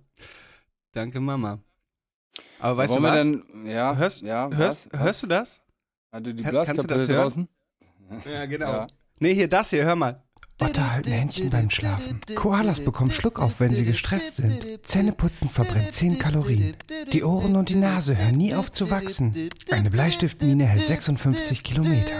[0.92, 1.58] Danke, Mama.
[2.60, 3.16] Aber weißt Wollen du was?
[3.16, 5.60] denn, ja, hörst, ja, hörst, was, hörst du das?
[6.12, 7.08] Du die hören?
[7.08, 7.48] draußen?
[8.30, 8.66] Ja, genau.
[8.72, 8.86] Ja.
[9.18, 10.22] Nee, hier das hier, hör mal.
[10.60, 12.20] Otter halten Händchen beim Schlafen.
[12.34, 14.64] Koalas bekommen Schluckauf, wenn sie gestresst sind.
[14.82, 16.74] Zähneputzen verbrennt 10 Kalorien.
[17.12, 19.50] Die Ohren und die Nase hören nie auf zu wachsen.
[19.70, 22.14] Eine Bleistiftmine hält 56 Kilometer.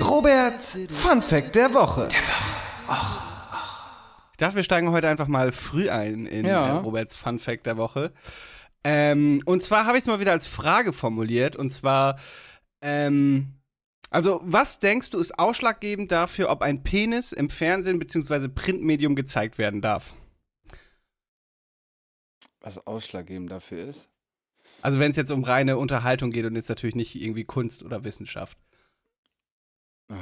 [0.00, 2.08] Roberts Fun Fact der Woche.
[4.32, 6.66] Ich dachte, wir steigen heute einfach mal früh ein in Ja.
[6.66, 8.12] äh, Roberts Fun Fact der Woche.
[8.82, 11.54] Ähm, und zwar habe ich es mal wieder als Frage formuliert.
[11.54, 12.16] Und zwar,
[12.82, 13.52] ähm,
[14.10, 18.48] also, was denkst du, ist ausschlaggebend dafür, ob ein Penis im Fernsehen bzw.
[18.48, 20.14] Printmedium gezeigt werden darf?
[22.60, 24.08] Was ausschlaggebend dafür ist?
[24.82, 28.02] Also, wenn es jetzt um reine Unterhaltung geht und jetzt natürlich nicht irgendwie Kunst oder
[28.02, 28.58] Wissenschaft.
[30.08, 30.14] Äh,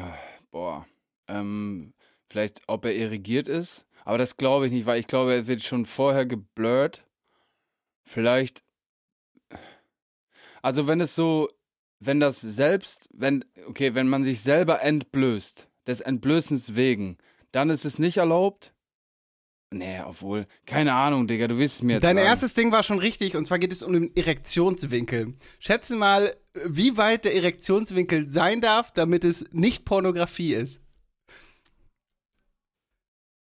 [0.51, 0.87] Boah.
[1.29, 1.95] Ähm,
[2.29, 3.87] vielleicht, ob er irrigiert ist.
[4.05, 7.05] Aber das glaube ich nicht, weil ich glaube, er wird schon vorher geblurrt.
[8.05, 8.63] Vielleicht.
[10.61, 11.49] Also, wenn es so.
[12.01, 13.09] Wenn das selbst.
[13.13, 13.45] Wenn.
[13.67, 15.69] Okay, wenn man sich selber entblößt.
[15.87, 17.19] Des Entblößens wegen.
[17.51, 18.75] Dann ist es nicht erlaubt.
[19.71, 20.47] Nee, obwohl.
[20.65, 22.27] Keine Ahnung, Digga, du wirst es mir jetzt Dein sagen.
[22.27, 25.35] erstes Ding war schon richtig und zwar geht es um den Erektionswinkel.
[25.59, 30.81] Schätze mal, wie weit der Erektionswinkel sein darf, damit es nicht Pornografie ist.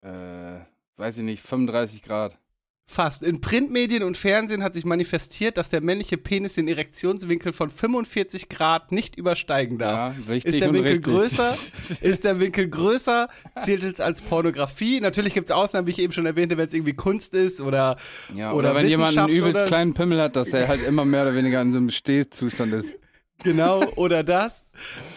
[0.02, 0.60] Äh,
[0.98, 2.40] weiß ich nicht, 35 Grad.
[2.86, 3.24] Fast.
[3.24, 8.50] In Printmedien und Fernsehen hat sich manifestiert, dass der männliche Penis den Erektionswinkel von 45
[8.50, 10.14] Grad nicht übersteigen darf.
[10.18, 11.06] Ja, richtig Ist der Winkel richtig.
[11.06, 11.48] größer?
[12.02, 15.00] Ist der Winkel größer, zählt es als Pornografie.
[15.00, 17.96] Natürlich gibt es Ausnahmen, wie ich eben schon erwähnte, wenn es irgendwie Kunst ist oder
[18.36, 21.06] Ja, Oder oder, wenn jemand einen übelst oder- kleinen Pimmel hat, dass er halt immer
[21.06, 22.96] mehr oder weniger in so einem Stehzustand ist.
[23.44, 24.66] Genau, oder das.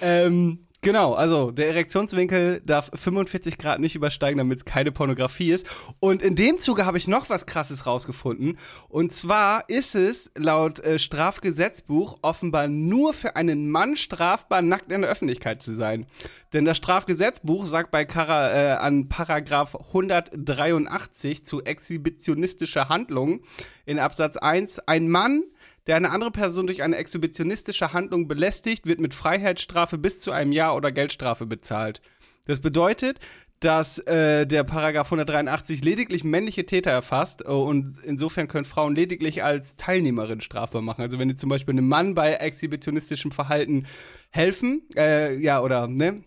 [0.01, 5.67] Ähm, genau, also der Erektionswinkel darf 45 Grad nicht übersteigen, damit es keine Pornografie ist.
[6.01, 8.59] Und in dem Zuge habe ich noch was Krasses rausgefunden.
[8.89, 15.03] Und zwar ist es laut äh, Strafgesetzbuch offenbar nur für einen Mann strafbar, nackt in
[15.03, 16.07] der Öffentlichkeit zu sein.
[16.53, 23.41] Denn das Strafgesetzbuch sagt bei Kara, äh, an Paragraph 183 zu exhibitionistischer Handlung
[23.85, 25.43] in Absatz 1, ein Mann,
[25.87, 30.53] der eine andere Person durch eine exhibitionistische Handlung belästigt, wird mit Freiheitsstrafe bis zu einem
[30.53, 32.03] Jahr oder Geldstrafe bezahlt.
[32.47, 33.19] Das bedeutet,
[33.61, 39.43] dass äh, der Paragraph 183 lediglich männliche Täter erfasst äh, und insofern können Frauen lediglich
[39.43, 41.03] als Teilnehmerin strafbar machen.
[41.03, 43.87] Also wenn die zum Beispiel einem Mann bei exhibitionistischem Verhalten
[44.31, 46.23] helfen, äh, ja oder ne,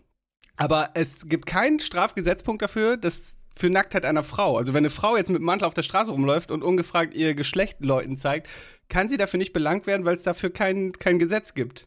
[0.56, 4.56] aber es gibt keinen Strafgesetzpunkt dafür, dass für Nacktheit einer Frau.
[4.56, 7.78] Also wenn eine Frau jetzt mit Mantel auf der Straße rumläuft und ungefragt ihr Geschlecht
[7.80, 8.48] Leuten zeigt,
[8.88, 11.86] kann sie dafür nicht belangt werden, weil es dafür kein, kein Gesetz gibt.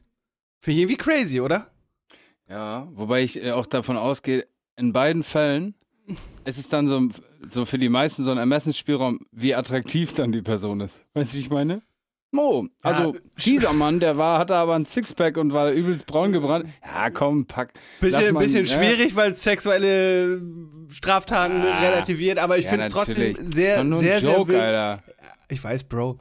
[0.59, 1.71] Finde ich irgendwie crazy, oder?
[2.47, 5.75] Ja, wobei ich äh, auch davon ausgehe, in beiden Fällen
[6.45, 7.09] ist es dann so,
[7.47, 11.03] so für die meisten so ein Ermessensspielraum, wie attraktiv dann die Person ist.
[11.13, 11.81] Weißt du, wie ich meine?
[12.33, 16.31] Mo, also Ja, dieser Mann, der war, hatte aber ein Sixpack und war übelst braun
[16.31, 16.65] gebrannt.
[16.83, 17.73] Ja, komm, pack.
[18.01, 18.75] Bisschen, mal- bisschen ja.
[18.75, 20.41] schwierig, weil es sexuelle
[20.89, 21.79] Straftaten Ah.
[21.81, 24.61] relativiert, aber ich Ja, finde es trotzdem sehr, nur ein sehr, sehr Joke, wild.
[24.61, 25.03] Alter.
[25.47, 26.19] Ich weiß, Bro.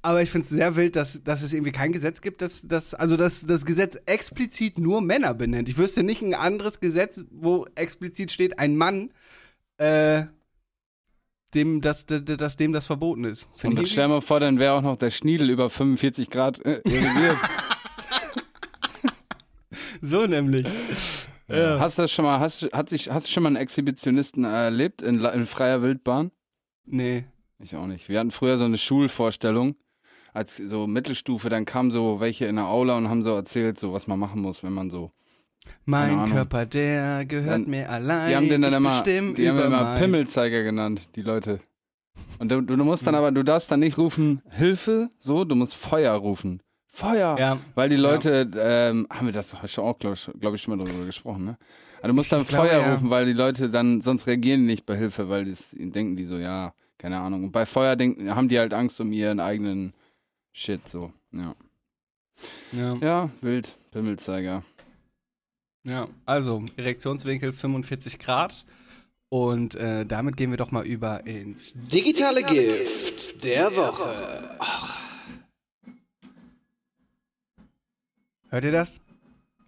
[0.00, 2.94] Aber ich finde es sehr wild, dass, dass es irgendwie kein Gesetz gibt, dass, dass,
[2.94, 5.68] also dass das Gesetz explizit nur Männer benennt.
[5.68, 9.10] Ich wüsste nicht ein anderes Gesetz, wo explizit steht, ein Mann,
[9.78, 10.24] äh,
[11.56, 13.48] dem, dass, dass, dass dem das verboten ist.
[13.64, 16.80] Und ich stell mal vor, dann wäre auch noch der Schniedel über 45 Grad äh,
[20.02, 20.66] so nämlich.
[21.48, 21.80] Ja.
[21.80, 25.02] Hast du das schon mal, hast, hat sich, hast du schon mal einen Exhibitionisten erlebt
[25.02, 26.30] in, in freier Wildbahn?
[26.84, 27.24] Nee.
[27.58, 28.08] Ich auch nicht.
[28.08, 29.76] Wir hatten früher so eine Schulvorstellung.
[30.34, 33.92] als so Mittelstufe, dann kamen so welche in der Aula und haben so erzählt, so
[33.94, 35.12] was man machen muss, wenn man so.
[35.84, 36.30] Mein.
[36.30, 38.28] Körper, der gehört Dann- mir allein.
[38.30, 41.60] Die haben den dann immer, die haben immer mein- Pimmelzeiger genannt, die Leute.
[42.38, 45.74] Und du, du musst dann aber, du darfst dann nicht rufen, Hilfe, so, du musst
[45.76, 46.60] Feuer rufen.
[46.88, 47.36] Feuer!
[47.38, 50.76] Ja, Weil die Leute, ähm, haben wir das schon auch, glaube ich, glaub ich, schon
[50.78, 51.58] mal drüber gesprochen, ne?
[51.98, 52.92] Aber du musst dann glaube, Feuer ja.
[52.92, 56.24] rufen, weil die Leute dann, sonst reagieren die nicht bei Hilfe, weil das, denken die
[56.24, 57.44] so, ja, keine Ahnung.
[57.44, 59.92] Und bei Feuer denken, haben die halt Angst um ihren eigenen
[60.52, 61.54] Shit, so, ja.
[62.72, 64.62] ja, Ja, wild, Pimmelzeiger.
[65.86, 66.08] Ja.
[66.24, 68.66] Also, Erektionswinkel 45 Grad.
[69.28, 74.56] Und äh, damit gehen wir doch mal über ins Digitale Gift der Woche.
[78.48, 79.00] Hört ihr das?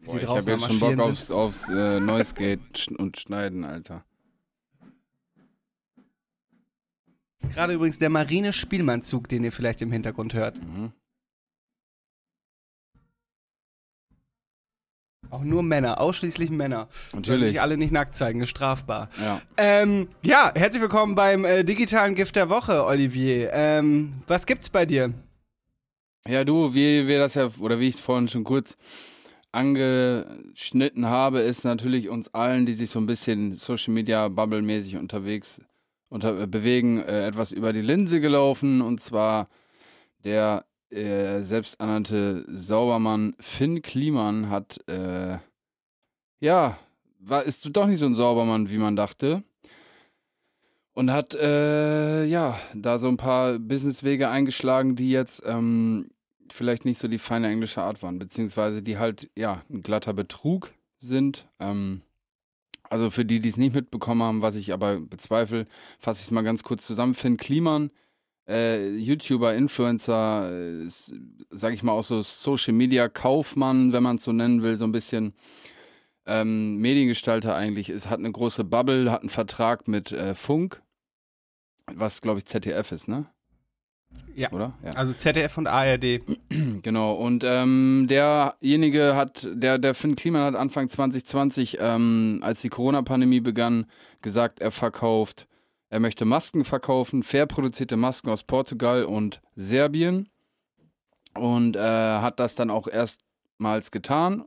[0.04, 4.04] Boah, ich habe jetzt schon Bock aufs, aufs äh, Noise Gate und Schneiden, Alter.
[7.48, 7.54] sind.
[7.54, 10.62] Gerade übrigens der Marine-Spielmannzug, den ihr vielleicht im Hintergrund hört.
[10.62, 10.92] Mhm.
[15.30, 16.88] Auch nur Männer, ausschließlich Männer.
[17.12, 17.50] Natürlich.
[17.50, 19.10] sich alle nicht nackt zeigen, ist strafbar.
[19.22, 19.42] Ja.
[19.58, 23.50] Ähm, ja, herzlich willkommen beim äh, digitalen Gift der Woche, Olivier.
[23.52, 25.12] Ähm, was gibt's bei dir?
[26.26, 28.78] Ja, du, wie wir das ja, oder wie ich es vorhin schon kurz
[29.52, 34.96] angeschnitten habe, ist natürlich uns allen, die sich so ein bisschen Social Media Bubble mäßig
[34.96, 35.60] unterwegs
[36.08, 39.48] unter, äh, bewegen, äh, etwas über die Linse gelaufen und zwar
[40.24, 45.38] der äh, selbsternannte Saubermann Finn Kliman hat, äh,
[46.40, 46.78] ja,
[47.18, 49.42] war, ist doch nicht so ein Saubermann, wie man dachte.
[50.94, 56.10] Und hat, äh, ja, da so ein paar Businesswege eingeschlagen, die jetzt ähm,
[56.50, 60.72] vielleicht nicht so die feine englische Art waren, beziehungsweise die halt, ja, ein glatter Betrug
[60.98, 61.46] sind.
[61.60, 62.02] Ähm,
[62.90, 65.66] also für die, die es nicht mitbekommen haben, was ich aber bezweifle,
[65.98, 67.14] fasse ich es mal ganz kurz zusammen.
[67.14, 67.90] Finn Kliman,
[68.48, 70.88] äh, YouTuber, Influencer, äh,
[71.50, 74.84] sag ich mal auch so Social Media Kaufmann, wenn man es so nennen will, so
[74.84, 75.34] ein bisschen
[76.26, 80.82] ähm, Mediengestalter eigentlich ist, hat eine große Bubble, hat einen Vertrag mit äh, Funk,
[81.86, 83.26] was glaube ich ZDF ist, ne?
[84.34, 84.52] Ja.
[84.52, 84.72] Oder?
[84.84, 84.92] Ja.
[84.92, 86.22] Also ZDF und ARD.
[86.82, 92.68] Genau, und ähm, derjenige hat, der, der Finn Kliman hat Anfang 2020, ähm, als die
[92.68, 93.86] Corona-Pandemie begann,
[94.22, 95.46] gesagt, er verkauft,
[95.90, 100.28] er möchte Masken verkaufen, fair produzierte Masken aus Portugal und Serbien.
[101.34, 104.44] Und äh, hat das dann auch erstmals getan.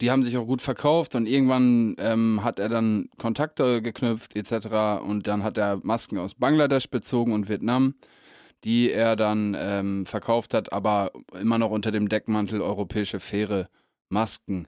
[0.00, 5.02] Die haben sich auch gut verkauft und irgendwann ähm, hat er dann Kontakte geknüpft etc.
[5.04, 7.94] Und dann hat er Masken aus Bangladesch bezogen und Vietnam
[8.64, 13.68] die er dann ähm, verkauft hat, aber immer noch unter dem Deckmantel europäische faire
[14.08, 14.66] Masken.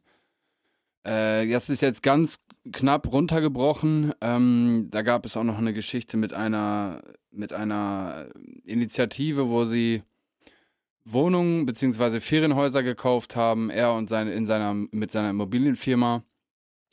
[1.02, 2.36] Äh, das ist jetzt ganz
[2.72, 4.12] knapp runtergebrochen.
[4.20, 8.28] Ähm, da gab es auch noch eine Geschichte mit einer, mit einer
[8.64, 10.02] Initiative, wo sie
[11.04, 12.20] Wohnungen bzw.
[12.20, 16.24] Ferienhäuser gekauft haben, er und seine, in seiner, mit seiner Immobilienfirma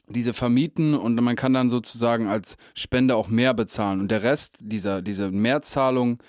[0.08, 4.02] diese vermieten und man kann dann sozusagen als Spende auch mehr bezahlen.
[4.02, 6.22] Und der Rest dieser, diese Mehrzahlung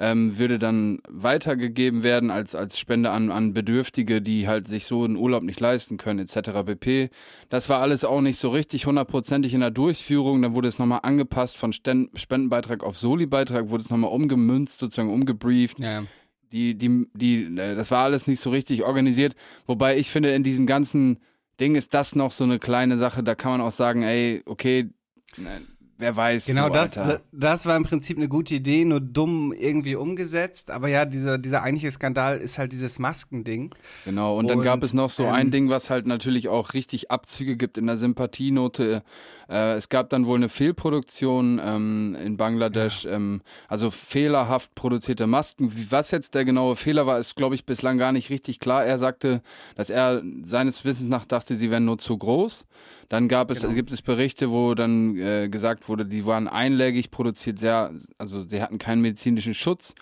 [0.00, 5.04] ähm, würde dann weitergegeben werden als, als Spende an, an Bedürftige, die halt sich so
[5.04, 6.64] einen Urlaub nicht leisten können, etc.
[6.64, 7.10] pp.
[7.50, 10.40] Das war alles auch nicht so richtig hundertprozentig in der Durchführung.
[10.40, 15.12] Dann wurde es nochmal angepasst von Sten Spendenbeitrag auf Soli-Beitrag, wurde es nochmal umgemünzt, sozusagen
[15.12, 15.78] umgebrieft.
[15.78, 16.02] Ja.
[16.50, 19.34] Die, die, die, äh, das war alles nicht so richtig organisiert.
[19.66, 21.18] Wobei ich finde, in diesem ganzen
[21.60, 23.22] Ding ist das noch so eine kleine Sache.
[23.22, 24.88] Da kann man auch sagen, ey, okay,
[25.36, 25.60] ne,
[26.00, 26.46] wer weiß.
[26.46, 27.20] Genau, so, das, Alter.
[27.32, 30.70] das war im Prinzip eine gute Idee, nur dumm irgendwie umgesetzt.
[30.70, 33.74] Aber ja, dieser, dieser eigentliche Skandal ist halt dieses Maskending.
[34.04, 36.74] Genau, und dann Und, gab es noch so ähm, ein Ding, was halt natürlich auch
[36.74, 39.02] richtig Abzüge gibt in der Sympathienote.
[39.48, 45.76] Äh, es gab dann wohl eine Fehlproduktion ähm, in Bangladesch, ähm, also fehlerhaft produzierte Masken.
[45.76, 48.84] Wie, was jetzt der genaue Fehler war, ist, glaube ich, bislang gar nicht richtig klar.
[48.84, 49.42] Er sagte,
[49.76, 52.66] dass er seines Wissens nach dachte, sie wären nur zu groß.
[53.10, 53.74] Dann gab es, Genau.
[53.74, 58.62] gibt es Berichte, wo dann äh, gesagt wurde, die waren einlägig produziert, sehr, also sie
[58.62, 59.94] hatten keinen medizinischen Schutz.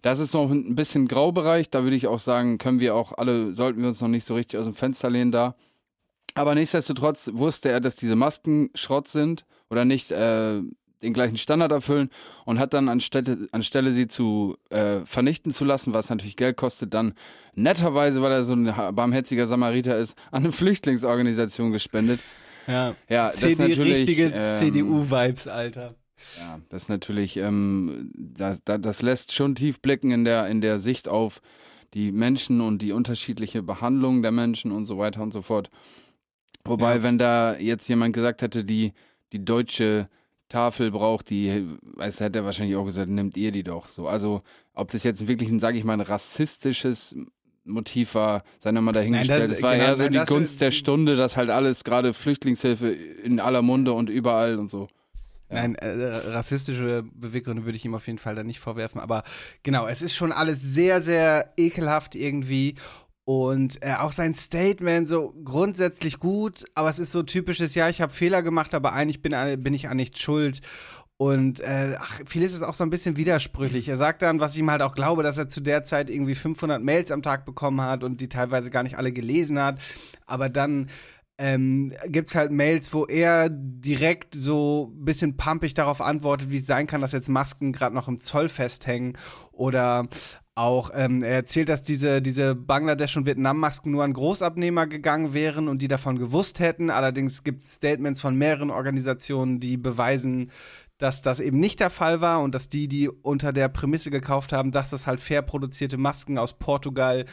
[0.00, 1.70] Das ist noch ein bisschen Graubereich.
[1.70, 4.34] Da würde ich auch sagen, können wir auch alle, sollten wir uns noch nicht so
[4.36, 5.56] richtig aus dem Fenster lehnen da.
[6.34, 10.60] Aber nichtsdestotrotz wusste er, dass diese Masken Schrott sind oder nicht äh,
[11.02, 12.10] den gleichen Standard erfüllen
[12.44, 16.94] und hat dann anstelle, anstelle sie zu äh, vernichten zu lassen, was natürlich Geld kostet,
[16.94, 17.14] dann
[17.54, 22.20] netterweise, weil er so ein barmherziger Samariter ist, an eine Flüchtlingsorganisation gespendet.
[22.66, 22.94] Ja.
[23.08, 24.08] Ja, das ist CD, natürlich.
[24.08, 25.94] richtige ähm, CDU-Vibes, Alter.
[26.38, 30.60] ja, das ist natürlich, ähm, das, das, das lässt schon tief blicken in der, in
[30.60, 31.40] der Sicht auf
[31.94, 35.70] die Menschen und die unterschiedliche Behandlung der Menschen und so weiter und so fort.
[36.64, 37.02] Wobei, Ja.
[37.04, 38.92] wenn da jetzt jemand gesagt hätte, die,
[39.32, 40.08] die deutsche
[40.48, 43.88] Tafel braucht, die, weiß, hätte er wahrscheinlich auch gesagt, nimmt ihr die doch.
[43.88, 44.42] So, also
[44.74, 47.16] ob das jetzt wirklich ein, sage ich mal, ein rassistisches
[47.64, 49.40] Motiv war, sei nochmal dahingestellt.
[49.40, 51.82] Nein, das- es war genau, eher so nein, die Gunst der Stunde, dass halt alles
[51.82, 54.88] gerade Flüchtlingshilfe in aller Munde und überall und so.
[55.50, 55.56] Ja.
[55.62, 55.88] Nein, äh,
[56.28, 59.00] rassistische Beweggründe würde ich ihm auf jeden Fall da nicht vorwerfen.
[59.00, 59.22] Aber
[59.62, 62.74] genau, es ist schon alles sehr, sehr ekelhaft irgendwie.
[63.28, 68.00] Und äh, auch sein Statement so grundsätzlich gut, aber es ist so typisches, ja, ich
[68.00, 70.60] habe Fehler gemacht, aber eigentlich bin, an- bin ich an nichts schuld.
[71.16, 73.88] Und äh, ach, vieles ist auch so ein bisschen widersprüchlich.
[73.88, 76.36] Er sagt dann, was ich ihm halt auch glaube, dass er zu der Zeit irgendwie
[76.36, 79.80] 500 Mails am Tag bekommen hat und die teilweise gar nicht alle gelesen hat.
[80.26, 80.88] Aber dann
[81.38, 86.58] ähm, gibt es halt Mails, wo er direkt so ein bisschen pumpig darauf antwortet, wie
[86.58, 89.18] es sein kann, dass jetzt Masken gerade noch im Zoll festhängen.
[89.50, 90.06] Oder
[90.56, 95.68] auch, ähm, er erzählt, dass diese, diese Bangladesch- und Vietnam-Masken nur an Großabnehmer gegangen wären
[95.68, 96.88] und die davon gewusst hätten.
[96.88, 100.50] Allerdings gibt es Statements von mehreren Organisationen, die beweisen,
[100.96, 104.54] dass das eben nicht der Fall war und dass die, die unter der Prämisse gekauft
[104.54, 107.26] haben, dass das halt fair produzierte Masken aus Portugal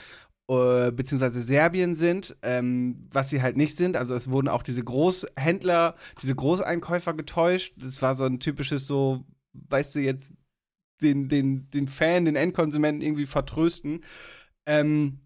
[0.49, 3.95] äh, beziehungsweise Serbien sind, ähm, was sie halt nicht sind.
[3.95, 7.73] Also es wurden auch diese Großhändler, diese Großeinkäufer getäuscht.
[7.77, 10.33] Das war so ein typisches so, weißt du, jetzt
[11.01, 14.03] den, den, den Fan, den Endkonsumenten irgendwie vertrösten.
[14.65, 15.19] Ähm,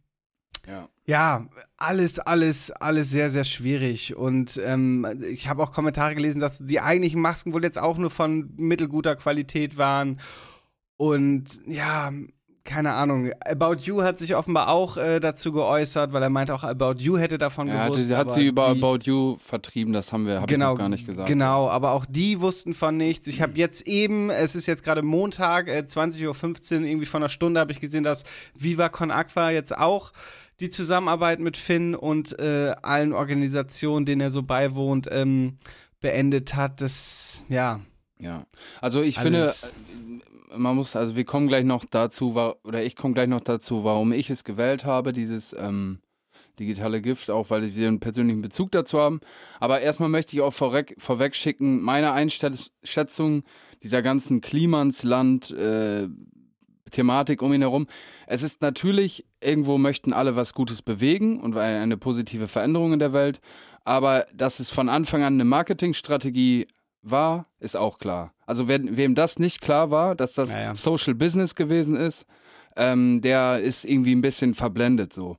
[0.67, 0.89] Ja.
[1.05, 4.15] ja, alles, alles, alles sehr, sehr schwierig.
[4.15, 8.09] Und ähm, ich habe auch Kommentare gelesen, dass die eigentlichen Masken wohl jetzt auch nur
[8.09, 10.19] von mittelguter Qualität waren.
[10.97, 12.11] Und ja,
[12.67, 13.31] keine Ahnung.
[13.45, 17.17] About You hat sich offenbar auch äh, dazu geäußert, weil er meinte, auch About You
[17.17, 18.03] hätte davon Er gewusst.
[18.11, 20.77] hatte, hat sie über die- About You vertrieben, das haben wir, habe genau, ich noch
[20.77, 21.27] gar nicht gesagt.
[21.27, 23.25] Genau, aber auch die wussten von nichts.
[23.27, 27.29] Ich habe jetzt eben, es ist jetzt gerade Montag, äh, 20.15 Uhr, irgendwie von einer
[27.29, 28.23] Stunde habe ich gesehen, dass
[28.55, 30.11] Viva Con Aqua jetzt auch
[30.59, 35.55] die Zusammenarbeit mit Finn und äh, allen Organisationen, denen er so beiwohnt, ähm,
[36.01, 36.81] beendet hat.
[36.81, 37.79] Das, ja.
[38.19, 38.45] Ja,
[38.81, 39.67] also ich finde, Alles- äh,
[40.55, 44.11] man muss, also wir kommen gleich noch dazu, oder ich komme gleich noch dazu, warum
[44.11, 45.99] ich es gewählt habe, dieses ähm,
[46.59, 49.19] digitale Gift, auch weil wir einen persönlichen Bezug dazu haben.
[49.59, 53.43] Aber erstmal möchte ich auch vorweg, vorweg schicken, meine Einschätzung
[53.83, 56.07] dieser ganzen Klimansland äh,
[56.91, 57.87] Thematik um ihn herum.
[58.27, 63.13] Es ist natürlich, irgendwo möchten alle was Gutes bewegen und eine positive Veränderung in der
[63.13, 63.39] Welt.
[63.83, 66.67] Aber dass es von Anfang an eine Marketingstrategie
[67.01, 68.33] war, ist auch klar.
[68.45, 70.75] Also wer, wem das nicht klar war, dass das Ja, ja.
[70.75, 72.25] Social Business gewesen ist,
[72.75, 75.37] ähm, der ist irgendwie ein bisschen verblendet so.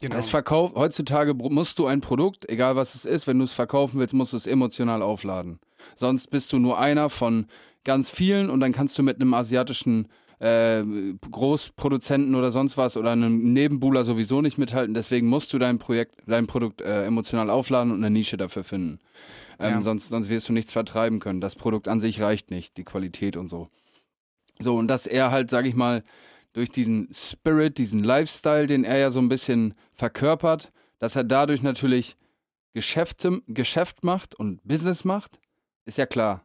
[0.00, 0.16] Genau.
[0.16, 4.00] Es verkauft, heutzutage musst du ein Produkt, egal was es ist, wenn du es verkaufen
[4.00, 5.60] willst, musst du es emotional aufladen.
[5.94, 7.46] Sonst bist du nur einer von
[7.84, 10.82] ganz vielen und dann kannst du mit einem asiatischen äh,
[11.30, 14.94] Großproduzenten oder sonst was oder einem Nebenbuhler sowieso nicht mithalten.
[14.94, 19.00] Deswegen musst du dein Projekt, dein Produkt äh, emotional aufladen und eine Nische dafür finden.
[19.60, 19.82] Ähm, Ja.
[19.82, 21.40] sonst, sonst wirst du nichts vertreiben können.
[21.40, 23.68] Das Produkt an sich reicht nicht, die Qualität und so.
[24.58, 26.02] So, und dass er halt, sag ich mal,
[26.52, 31.62] durch diesen Spirit, diesen Lifestyle, den er ja so ein bisschen verkörpert, dass er dadurch
[31.62, 32.16] natürlich
[32.72, 35.40] Geschäfte, Geschäft macht und Business macht,
[35.84, 36.44] ist ja klar.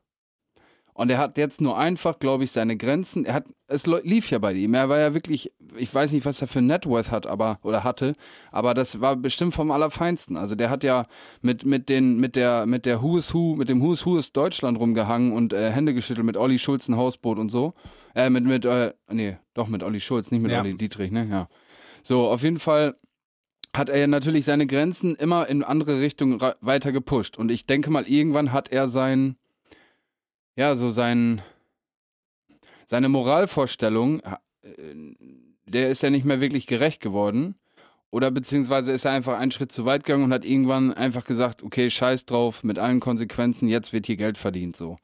[0.98, 3.26] Und er hat jetzt nur einfach, glaube ich, seine Grenzen.
[3.26, 4.74] Er hat, es lief ja bei ihm.
[4.74, 8.16] Er war ja wirklich, ich weiß nicht, was er für Networth hat, aber, oder hatte,
[8.50, 10.38] aber das war bestimmt vom Allerfeinsten.
[10.38, 11.06] Also der hat ja
[11.42, 14.18] mit, mit den, mit der, mit der Who is Who, mit dem Who is Who
[14.18, 17.74] ist Deutschland rumgehangen und äh, Hände geschüttelt mit Olli Schulz ein Hausboot und so.
[18.16, 20.62] Äh, mit, mit, äh, nee, doch mit Olli Schulz, nicht mit Ja.
[20.62, 21.28] Olli Dietrich, ne?
[21.30, 21.50] Ja.
[22.04, 22.96] So, auf jeden Fall
[23.76, 27.38] hat er ja natürlich seine Grenzen immer in andere Richtungen weiter gepusht.
[27.38, 29.36] Und ich denke mal, irgendwann hat er sein,
[30.56, 31.42] ja, so sein,
[32.86, 34.36] seine Moralvorstellung, äh,
[35.68, 37.56] der ist ja nicht mehr wirklich gerecht geworden.
[38.12, 41.64] Oder beziehungsweise ist er einfach einen Schritt zu weit gegangen und hat irgendwann einfach gesagt,
[41.64, 44.98] okay, scheiß drauf, mit allen Konsequenzen, jetzt wird hier Geld verdient, so.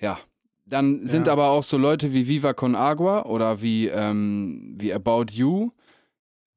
[0.00, 0.18] Ja.
[0.66, 1.32] Dann sind Ja.
[1.32, 5.70] aber auch so Leute wie Viva Con Agua oder wie, ähm, wie About You,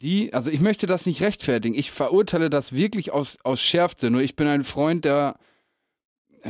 [0.01, 1.77] die, also ich möchte das nicht rechtfertigen.
[1.77, 4.09] Ich verurteile das wirklich aus, aus Schärfte.
[4.09, 5.37] Nur ich bin ein Freund, der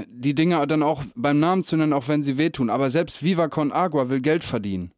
[0.07, 2.69] die Dinge dann auch beim Namen zu nennen, auch wenn sie wehtun.
[2.69, 4.91] Aber selbst Viva Con Agua will Geld verdienen.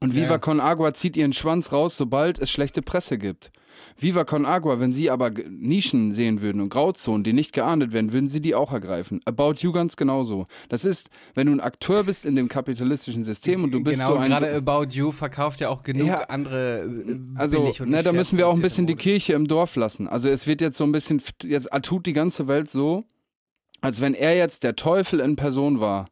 [0.00, 0.38] Und Viva Ja.
[0.38, 3.52] Con Agua zieht ihren Schwanz raus, sobald es schlechte Presse gibt.
[3.96, 8.12] Viva Con Agua, wenn sie aber Nischen sehen würden und Grauzonen, die nicht geahndet werden,
[8.12, 9.20] würden sie die auch ergreifen.
[9.24, 10.46] About You ganz genauso.
[10.68, 14.14] Das ist, wenn du ein Akteur bist in dem kapitalistischen System und du bist genau,
[14.14, 16.24] so ein gerade About You verkauft ja auch genug Ja.
[16.24, 18.96] andere äh, also, ne, da müssen wir auch ein bisschen die.
[18.96, 20.06] Kirche im Dorf lassen.
[20.08, 23.04] Also es wird jetzt so ein bisschen, jetzt tut die ganze Welt so,
[23.82, 26.08] als wenn er jetzt der Teufel in Person war.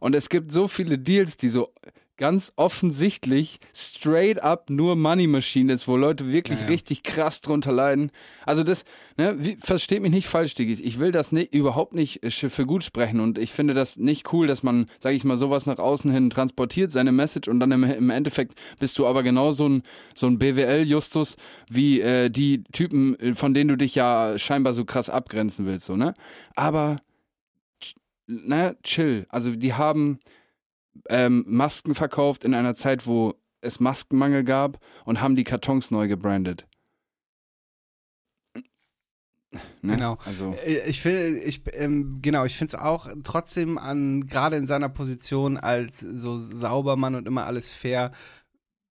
[0.00, 1.72] Und es gibt so viele Deals, die so
[2.18, 6.70] ganz offensichtlich straight up nur Money Machine ist, wo Leute wirklich Ja, ja.
[6.70, 8.10] richtig krass drunter leiden.
[8.44, 8.84] Also das,
[9.16, 10.80] ne, wie, versteht mich nicht falsch, Diggis.
[10.80, 14.32] Ich will das nicht, überhaupt nicht äh, für gut sprechen und ich finde das nicht
[14.32, 17.70] cool, dass man, sag ich mal, sowas nach außen hin transportiert, seine Message und dann
[17.70, 19.82] im, im Endeffekt bist du aber genau so ein,
[20.14, 21.36] so ein BWL-Justus
[21.70, 25.86] wie äh, die Typen, äh, von denen du dich ja scheinbar so krass abgrenzen willst,
[25.86, 26.14] so, ne?
[26.56, 26.96] Aber
[28.28, 29.26] ne, chill.
[29.28, 30.20] Also die haben
[31.08, 36.06] ähm, Masken verkauft in einer Zeit, wo es Maskenmangel gab und haben die Kartons neu
[36.06, 36.66] gebrandet.
[39.80, 39.94] Ne?
[39.94, 40.18] Genau.
[40.24, 44.66] Also, Äh, Ich finde, ich, ähm, genau, ich finde es auch trotzdem an, gerade in
[44.66, 48.12] seiner Position als so Saubermann und immer alles fair,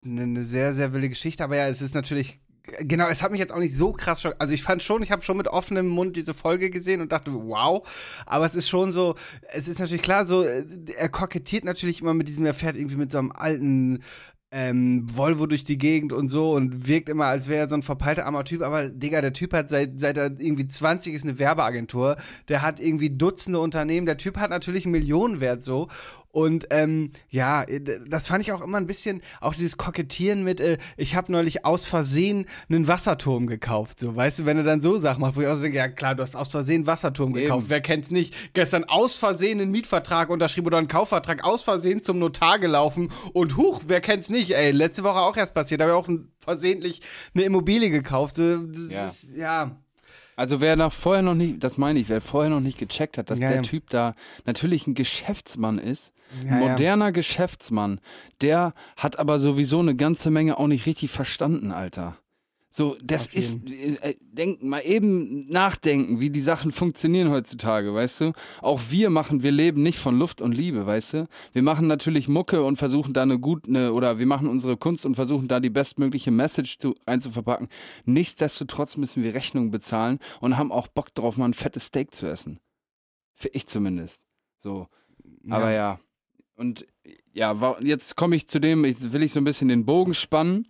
[0.04, 1.44] eine ne sehr, sehr wilde Geschichte.
[1.44, 2.40] Aber ja, es ist natürlich,
[2.80, 4.36] genau, es hat mich jetzt auch nicht so krass schock.
[4.40, 7.32] Also ich fand schon, ich habe schon mit offenem Mund diese Folge gesehen und dachte,
[7.34, 7.88] wow.
[8.26, 9.16] Aber es ist schon so,
[9.54, 10.66] es ist natürlich klar, so, äh,
[10.98, 14.04] er kokettiert natürlich immer mit diesem, er fährt irgendwie mit so einem alten
[14.50, 17.84] ähm, Volvo durch die Gegend und so und wirkt immer, als wäre er so ein
[17.84, 21.38] verpeilter armer Typ, aber Digga, der Typ hat seit, seit er irgendwie 20 ist eine
[21.38, 22.16] Werbeagentur,
[22.48, 25.90] der hat irgendwie Dutzende Unternehmen, der Typ hat natürlich einen Millionenwert so
[26.38, 27.66] und ähm, ja,
[28.08, 31.66] das fand ich auch immer ein bisschen, auch dieses Kokettieren mit, äh, ich habe neulich
[31.66, 35.42] aus Versehen einen Wasserturm gekauft, so, weißt du, wenn er dann so Sachen macht, wo
[35.42, 37.70] ich auch so denke, ja klar, du hast aus Versehen einen Wasserturm gekauft, Eben.
[37.72, 42.20] wer kennt's nicht, gestern aus Versehen einen Mietvertrag unterschrieben oder einen Kaufvertrag aus Versehen zum
[42.20, 46.00] Notar gelaufen und huch, wer kennt's nicht, ey, letzte Woche auch erst passiert, da habe
[46.00, 47.02] ich auch versehentlich
[47.34, 49.06] eine Immobilie gekauft, so, das Ja.
[49.08, 49.82] ist, ja,
[50.38, 53.30] also wer nach vorher noch nicht, das meine ich, wer vorher noch nicht gecheckt hat,
[53.30, 53.62] dass Ja, der ja.
[53.64, 54.14] Typ da
[54.46, 56.14] natürlich ein Geschäftsmann ist,
[56.46, 58.00] Ja, ein moderner Geschäftsmann,
[58.42, 62.18] der hat aber sowieso eine ganze Menge auch nicht richtig verstanden, Alter.
[62.70, 68.34] So, das ist, äh, denk mal eben nachdenken, wie die Sachen funktionieren heutzutage, weißt du?
[68.62, 71.28] Auch wir machen, wir leben nicht von Luft und Liebe, weißt du?
[71.54, 75.16] Wir machen natürlich Mucke und versuchen da eine gute, oder wir machen unsere Kunst und
[75.16, 77.70] versuchen da die bestmögliche Message zu, einzuverpacken.
[78.06, 82.28] Nichtsdestotrotz müssen wir Rechnungen bezahlen und haben auch Bock drauf, mal ein fettes Steak zu
[82.28, 82.60] essen.
[83.34, 84.24] Für ich zumindest.
[84.58, 84.88] So.
[85.50, 86.00] Aber ja.
[86.56, 86.86] Und
[87.34, 90.68] ja, jetzt komme ich zu dem, ich will ich so ein bisschen den Bogen spannen.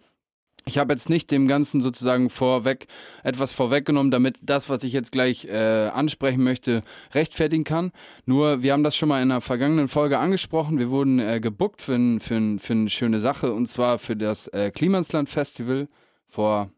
[0.68, 2.88] Ich habe jetzt nicht dem Ganzen sozusagen vorweg
[3.24, 7.92] etwas vorweggenommen, damit das, was ich jetzt gleich äh, ansprechen möchte, rechtfertigen kann.
[8.26, 10.78] Nur, wir haben das schon mal in einer vergangenen Folge angesprochen.
[10.78, 14.18] Wir wurden äh, gebuckt für, ein, für, ein, für eine schöne Sache und zwar für
[14.18, 15.88] das äh, Klimansland Festival
[16.26, 16.70] vor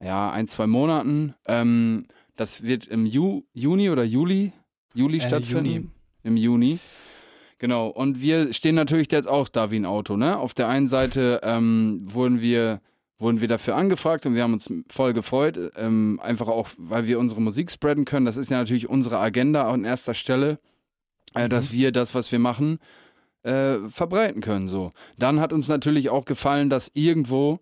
[0.00, 1.34] ja, ein, zwei Monaten.
[1.46, 4.52] Ähm, das wird im Ju Juni oder Juli,
[4.94, 5.66] Juli Äh, stattfinden.
[5.66, 5.88] Juni.
[6.22, 6.78] Im Juni.
[7.58, 10.38] Genau, und wir stehen natürlich jetzt auch da wie ein Auto, ne?
[10.38, 12.80] Auf der einen Seite ähm, wurden wir
[13.18, 17.18] wurden wir dafür angefragt und wir haben uns voll gefreut, ähm, einfach auch, weil wir
[17.18, 18.26] unsere Musik spreaden können.
[18.26, 20.58] Das ist ja natürlich unsere Agenda an erster Stelle,
[21.34, 22.78] äh, dass wir das, was wir machen,
[23.42, 24.68] äh, verbreiten können.
[24.68, 24.90] So.
[25.18, 27.60] Dann hat uns natürlich auch gefallen, dass irgendwo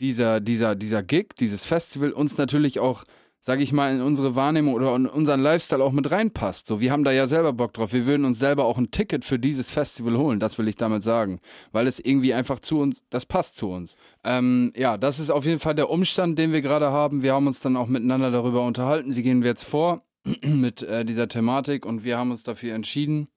[0.00, 3.04] dieser, dieser, dieser Gig, dieses Festival uns natürlich auch,
[3.40, 6.66] sage ich mal, in unsere Wahrnehmung oder in unseren Lifestyle auch mit reinpasst.
[6.66, 7.94] So, wir haben da ja selber Bock drauf.
[7.94, 11.02] Wir würden uns selber auch ein Ticket für dieses Festival holen, das will ich damit
[11.02, 11.40] sagen.
[11.72, 13.96] Weil es irgendwie einfach zu uns, das passt zu uns.
[14.24, 17.22] Ähm, ja, das ist auf jeden Fall der Umstand, den wir gerade haben.
[17.22, 20.04] Wir haben uns dann auch miteinander darüber unterhalten, wie gehen wir jetzt vor
[20.44, 23.28] mit äh, dieser Thematik und wir haben uns dafür entschieden,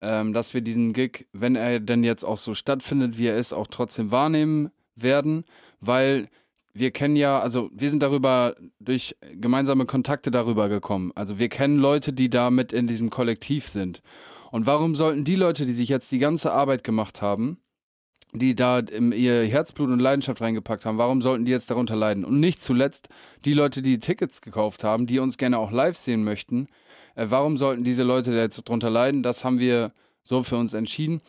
[0.00, 3.52] ähm, dass wir diesen Gig, wenn er denn jetzt auch so stattfindet, wie er ist,
[3.52, 5.44] auch trotzdem wahrnehmen werden,
[5.80, 6.28] weil
[6.74, 11.12] wir kennen ja, also wir sind darüber durch gemeinsame Kontakte darüber gekommen.
[11.14, 14.02] Also wir kennen Leute, die da mit in diesem Kollektiv sind.
[14.50, 17.58] Und warum sollten die Leute, die sich jetzt die ganze Arbeit gemacht haben,
[18.34, 22.24] die da ihr Herzblut und Leidenschaft reingepackt haben, warum sollten die jetzt darunter leiden?
[22.24, 23.08] Und nicht zuletzt
[23.44, 26.68] die Leute, die Tickets gekauft haben, die uns gerne auch live sehen möchten,
[27.14, 29.22] äh, warum sollten diese Leute da jetzt darunter leiden?
[29.22, 31.20] Das haben wir so für uns entschieden.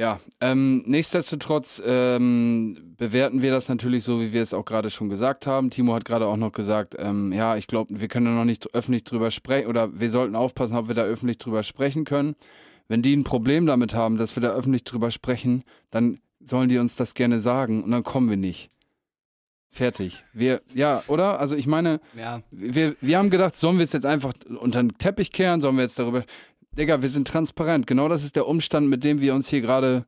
[0.00, 5.10] Ja, ähm, nichtsdestotrotz ähm, bewerten wir das natürlich so, wie wir es auch gerade schon
[5.10, 5.68] gesagt haben.
[5.68, 8.74] Timo hat gerade auch noch gesagt, ähm, ja, ich glaube, wir können da noch nicht
[8.74, 12.34] öffentlich drüber sprechen oder wir sollten aufpassen, ob wir da öffentlich drüber sprechen können.
[12.88, 16.78] Wenn die ein Problem damit haben, dass wir da öffentlich drüber sprechen, dann sollen die
[16.78, 18.70] uns das gerne sagen und dann kommen wir nicht.
[19.68, 20.24] Fertig.
[20.32, 21.38] Wir, ja, oder?
[21.40, 22.40] Also ich meine, Ja.
[22.50, 25.60] wir, wir haben gedacht, sollen wir es jetzt einfach unter den Teppich kehren?
[25.60, 26.24] Sollen wir jetzt darüber.
[26.76, 27.86] Digga, wir sind transparent.
[27.86, 30.04] Genau das ist der Umstand, mit dem wir uns hier gerade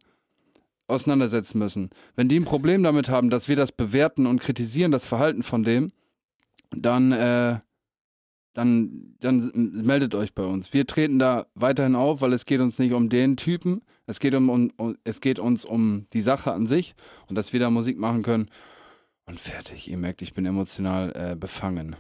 [0.87, 1.91] auseinandersetzen müssen.
[2.15, 5.65] Wenn die ein Problem damit haben, dass wir das bewerten und kritisieren, das Verhalten von
[5.65, 5.93] dem,
[6.71, 7.59] dann, äh,
[8.55, 9.51] dann, dann
[9.85, 10.73] meldet euch bei uns.
[10.73, 13.83] Wir treten da weiterhin auf, weil es geht uns nicht um den Typen.
[14.07, 16.95] Es geht, um, um, es geht uns um die Sache an sich
[17.29, 18.51] und dass wir da Musik machen können.
[19.25, 19.89] Und fertig.
[19.89, 21.97] Ihr merkt, ich bin emotional äh, befangen.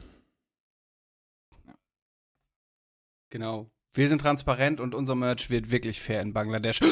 [3.30, 3.70] Genau.
[3.94, 6.80] Wir sind transparent und unser Merch wird wirklich fair in Bangladesch.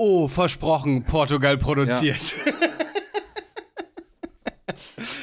[0.00, 2.36] Oh, versprochen, Portugal produziert.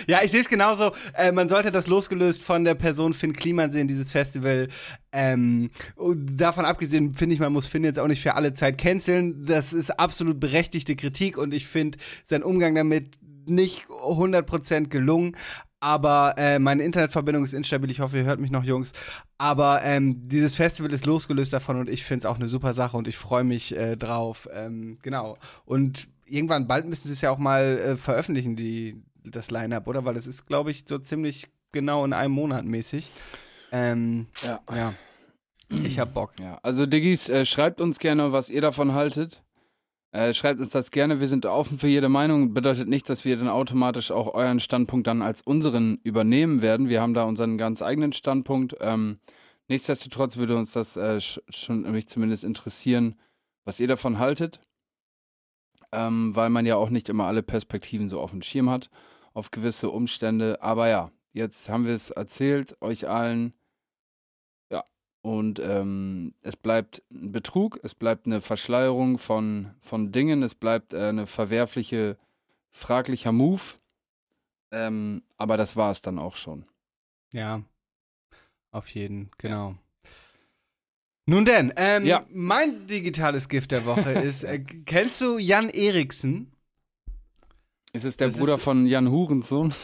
[0.05, 0.91] Ja, ich sehe es genauso.
[1.13, 4.67] Äh, man sollte das losgelöst von der Person Finn Kliman sehen, dieses Festival.
[5.13, 5.71] Ähm,
[6.13, 9.45] davon abgesehen finde ich, man muss Finn jetzt auch nicht für alle Zeit canceln.
[9.45, 13.17] Das ist absolut berechtigte Kritik und ich finde sein Umgang damit
[13.47, 15.37] nicht 100% gelungen.
[15.85, 17.91] Aber äh, meine Internetverbindung ist instabil.
[17.91, 18.91] Ich hoffe, ihr hört mich noch, Jungs.
[19.37, 22.97] Aber ähm, dieses Festival ist losgelöst davon und ich finde es auch eine super Sache
[22.97, 24.49] und ich freue mich äh, drauf.
[24.51, 25.37] Ähm, genau.
[25.63, 30.05] Und irgendwann bald müssen sie es ja auch mal äh, veröffentlichen, die, das Line-Up, oder?
[30.05, 33.11] Weil es ist, glaube ich, so ziemlich genau in einem Monat mäßig.
[33.71, 34.59] Ähm, Ja.
[34.75, 34.93] ja.
[35.69, 36.31] Ich hab Bock.
[36.39, 39.43] Ja, also Diggis, äh, schreibt uns gerne, was ihr davon haltet.
[40.15, 41.19] Äh, schreibt uns das gerne.
[41.19, 42.53] Wir sind offen für jede Meinung.
[42.53, 46.87] Bedeutet nicht, dass wir dann automatisch auch euren Standpunkt dann als unseren übernehmen werden.
[46.87, 48.77] Wir haben da unseren ganz eigenen Standpunkt.
[48.79, 49.19] Ähm,
[49.67, 53.19] nichtsdestotrotz würde uns das äh, sch- schon mich zumindest interessieren,
[53.65, 54.61] was ihr davon haltet.
[55.91, 58.89] Ähm, weil man ja auch nicht immer alle Perspektiven so auf dem Schirm hat,
[59.33, 60.61] auf gewisse Umstände.
[60.61, 63.53] Aber ja, jetzt haben wir es erzählt, euch allen.
[65.25, 70.93] Und ähm, es bleibt ein Betrug, es bleibt eine Verschleierung von, von Dingen, es bleibt
[70.93, 72.15] äh, eine verwerfliche,
[72.69, 73.61] fraglicher Move.
[74.71, 76.65] Ähm, aber das war es dann auch schon.
[77.31, 77.63] Ja.
[78.69, 79.73] Auf jeden, genau.
[81.25, 82.23] Nun denn, ähm, Ja.
[82.31, 86.51] mein digitales Gift der Woche ist, äh, kennst du Jan Eriksen?
[87.93, 89.73] Ist es der Das Bruder ist- von Jan Hurensohn?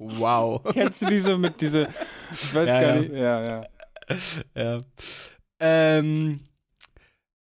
[0.00, 0.62] Wow.
[0.72, 1.88] Kennst du diese mit diese,
[2.32, 3.00] ich weiß Ja, gar ja.
[3.00, 3.64] nicht, ja, ja.
[4.54, 4.80] ja.
[5.60, 6.40] Ähm,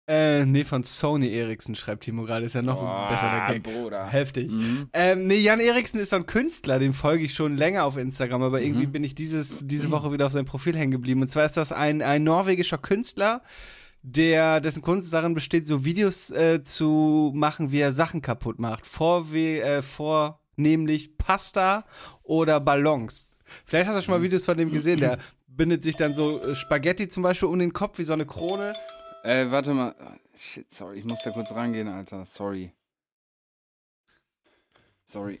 [0.06, 3.62] äh, nee, von Sony Eriksen schreibt Timo gerade, ist ja noch ein besserer Gag.
[3.62, 4.06] Bruder.
[4.06, 4.50] Heftig.
[4.50, 4.88] Mhm.
[4.92, 8.42] Ähm, nee, Jan Eriksen ist so ein Künstler, dem folge ich schon länger auf Instagram,
[8.42, 8.92] aber irgendwie Mhm.
[8.92, 11.22] bin ich dieses, diese Woche wieder auf sein Profil hängen geblieben.
[11.22, 13.42] Und zwar ist das ein, ein norwegischer Künstler,
[14.02, 18.84] der, dessen Kunst darin besteht, so Videos äh, zu machen, wie er Sachen kaputt macht.
[18.86, 19.80] Vorwe äh,
[20.54, 21.84] vornehmlich Pasta
[22.22, 23.30] oder Ballons.
[23.66, 26.54] Vielleicht hast du schon mal Videos von dem gesehen, der bindet sich dann so äh,
[26.54, 28.74] Spaghetti zum Beispiel um den Kopf wie so eine Krone.
[29.22, 29.94] Äh, warte mal.
[30.34, 32.24] Shit, sorry, ich muss da kurz rangehen, Alter.
[32.24, 32.72] Sorry.
[35.04, 35.40] Sorry.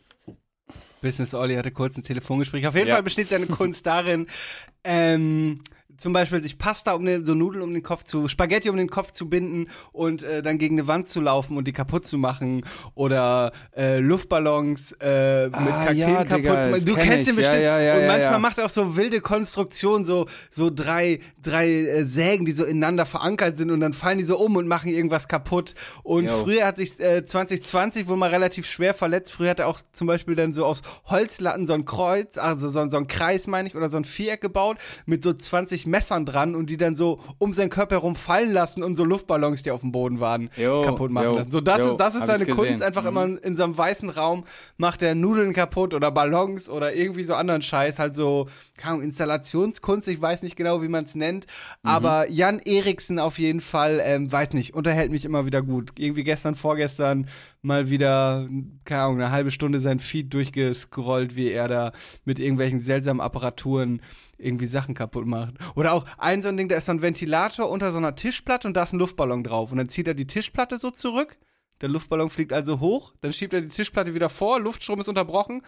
[1.00, 2.66] Business Olli hatte kurz ein Telefongespräch.
[2.66, 2.94] Auf jeden Ja.
[2.94, 4.26] Fall besteht seine Kunst darin,
[4.84, 5.62] ähm,
[5.96, 8.88] zum Beispiel sich Pasta um den, so Nudeln um den Kopf zu, Spaghetti um den
[8.88, 12.18] Kopf zu binden und äh, dann gegen eine Wand zu laufen und die kaputt zu
[12.18, 12.62] machen
[12.94, 16.84] oder äh, Luftballons äh, mit Ah, Kakteen ja, kaputt Digga, zu machen.
[16.84, 17.62] Du kenn kennst ihn bestimmt.
[17.62, 22.04] ja, ja, und manchmal macht er auch so wilde Konstruktionen, so so drei drei äh,
[22.04, 25.28] Sägen, die so ineinander verankert sind und dann fallen die so um und machen irgendwas
[25.28, 25.74] kaputt.
[26.02, 26.42] Und Jo.
[26.42, 29.32] früher hat sich äh, 2020 wohl mal relativ schwer verletzt.
[29.32, 32.88] Früher hat er auch zum Beispiel dann so aus Holzlatten so ein Kreuz, also so,
[32.88, 36.54] so ein Kreis meine ich, oder so ein Viereck gebaut mit so 20 Messern dran
[36.54, 39.80] und die dann so um seinen Körper herum fallen lassen und so Luftballons, die auf
[39.80, 41.50] dem Boden waren, Jo, kaputt machen jo, lassen.
[41.50, 42.46] So, das jo, ist, das ist seine.
[42.46, 43.08] Kunst, einfach Mhm.
[43.08, 44.44] immer in so einem weißen Raum
[44.76, 49.04] macht er Nudeln kaputt oder Ballons oder irgendwie so anderen Scheiß, halt so, keine Ahnung,
[49.04, 51.46] Installationskunst, ich weiß nicht genau, wie man es nennt,
[51.82, 51.90] Mhm.
[51.90, 55.92] aber Jan Eriksen auf jeden Fall, ähm, weiß nicht, unterhält mich immer wieder gut.
[55.98, 57.28] Irgendwie gestern, vorgestern
[57.62, 58.46] mal wieder,
[58.84, 61.92] keine Ahnung, eine halbe Stunde sein Feed durchgescrollt, wie er da
[62.24, 64.02] mit irgendwelchen seltsamen Apparaturen
[64.44, 65.54] irgendwie Sachen kaputt macht.
[65.74, 68.68] Oder auch ein so ein Ding, da ist so ein Ventilator unter so einer Tischplatte
[68.68, 69.72] und da ist ein Luftballon drauf.
[69.72, 71.38] Und dann zieht er die Tischplatte so zurück.
[71.80, 75.60] Der Luftballon fliegt also hoch, dann schiebt er die Tischplatte wieder vor, Luftstrom ist unterbrochen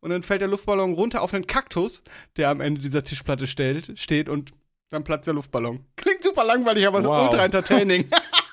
[0.00, 2.02] und dann fällt der Luftballon runter auf einen Kaktus,
[2.36, 4.52] der am Ende dieser Tischplatte stellt, steht und
[4.90, 5.80] dann platzt der Luftballon.
[5.96, 7.30] Klingt super langweilig, aber so Wow.
[7.30, 8.08] ultra entertaining.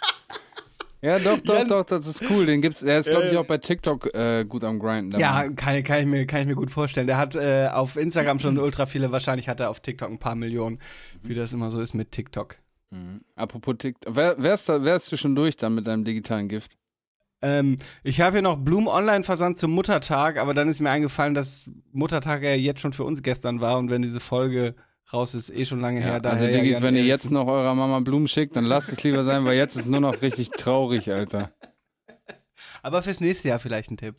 [1.01, 2.45] Ja, doch, doch, Jan- doch, das ist cool.
[2.45, 3.39] Den gibt's, der ist, glaube ich, Ja.
[3.41, 5.19] auch bei TikTok äh, gut am Grinden.
[5.19, 7.07] ja, kann, kann, ich mir, kann ich mir gut vorstellen.
[7.07, 10.35] Der hat äh, auf Instagram schon ultra viele, wahrscheinlich hat er auf TikTok ein paar
[10.35, 10.79] Millionen,
[11.23, 12.55] wie das immer so ist mit TikTok.
[12.91, 13.21] Mhm.
[13.35, 14.15] Apropos TikTok.
[14.15, 16.77] Wer, wärst, da, wärst du schon durch dann mit deinem digitalen Gift?
[17.41, 21.67] Ähm, ich habe hier noch Blumen Online-Versand zum Muttertag, aber dann ist mir eingefallen, dass
[21.91, 24.75] Muttertag ja jetzt schon für uns gestern war und wenn diese Folge
[25.13, 26.13] raus ist, eh schon lange her.
[26.13, 28.91] Ja, daher also, ja Diggis, wenn ihr jetzt noch eurer Mama Blumen schickt, dann lasst
[28.91, 31.51] es lieber sein, weil jetzt ist nur noch richtig traurig, Alter.
[32.83, 34.15] Aber fürs nächste Jahr vielleicht ein Tipp.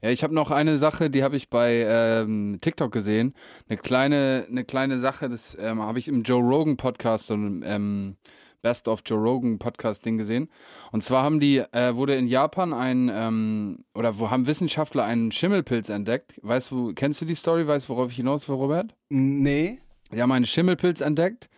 [0.00, 3.34] Ja, ich habe noch eine Sache, die habe ich bei ähm, TikTok gesehen.
[3.68, 8.16] Eine kleine, eine kleine Sache, das ähm, habe ich im Joe Rogan Podcast, so ähm,
[8.62, 10.48] Best of Joe Rogan Podcast Ding gesehen.
[10.92, 15.32] Und zwar haben die, äh, wurde in Japan ein, ähm, oder wo haben Wissenschaftler einen
[15.32, 16.40] Schimmelpilz entdeckt.
[16.42, 17.66] Weißt du, kennst du die Story?
[17.66, 18.94] Weißt du, worauf ich hinaus will, Robert?
[19.08, 19.78] Nee.
[20.12, 21.48] Die haben einen Schimmelpilz entdeckt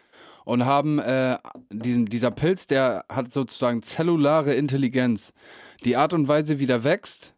[0.45, 1.39] und haben äh,
[1.71, 5.33] diesen, dieser Pilz, der hat sozusagen zellulare Intelligenz.
[5.85, 7.35] Die Art und Weise, wie der wächst,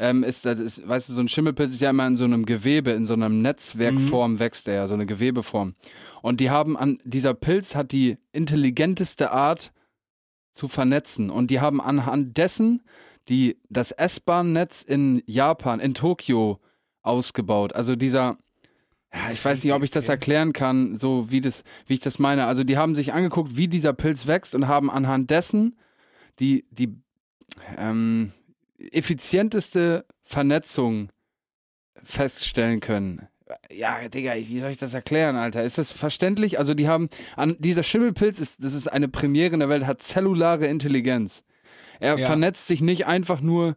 [0.00, 2.46] ähm, ist, das ist, weißt du, so ein Schimmelpilz ist ja immer in so einem
[2.46, 5.74] Gewebe, in so einem Netzwerkform wächst er ja, so eine Gewebeform.
[6.22, 9.72] Und die haben an, dieser Pilz hat die intelligenteste Art
[10.52, 11.28] zu vernetzen.
[11.28, 12.82] Und die haben anhand dessen
[13.28, 16.60] die, das S-Bahn-Netz in Japan, in Tokio
[17.02, 17.74] ausgebaut.
[17.74, 18.38] Also dieser,
[19.32, 22.46] ich weiß nicht, ob ich das erklären kann, so wie, das, wie ich das meine.
[22.46, 25.76] Also die haben sich angeguckt, wie dieser Pilz wächst und haben anhand dessen
[26.38, 26.96] die, die
[27.76, 28.32] ähm,
[28.92, 31.10] effizienteste Vernetzung
[32.02, 33.28] feststellen können.
[33.70, 35.64] Ja, Digga, wie soll ich das erklären, Alter?
[35.64, 36.58] Ist das verständlich?
[36.58, 40.02] Also die haben, an dieser Schimmelpilz ist, das ist eine Premiere in der Welt, hat
[40.02, 41.42] zellulare Intelligenz.
[41.98, 42.26] Er Ja.
[42.26, 43.76] vernetzt sich nicht einfach nur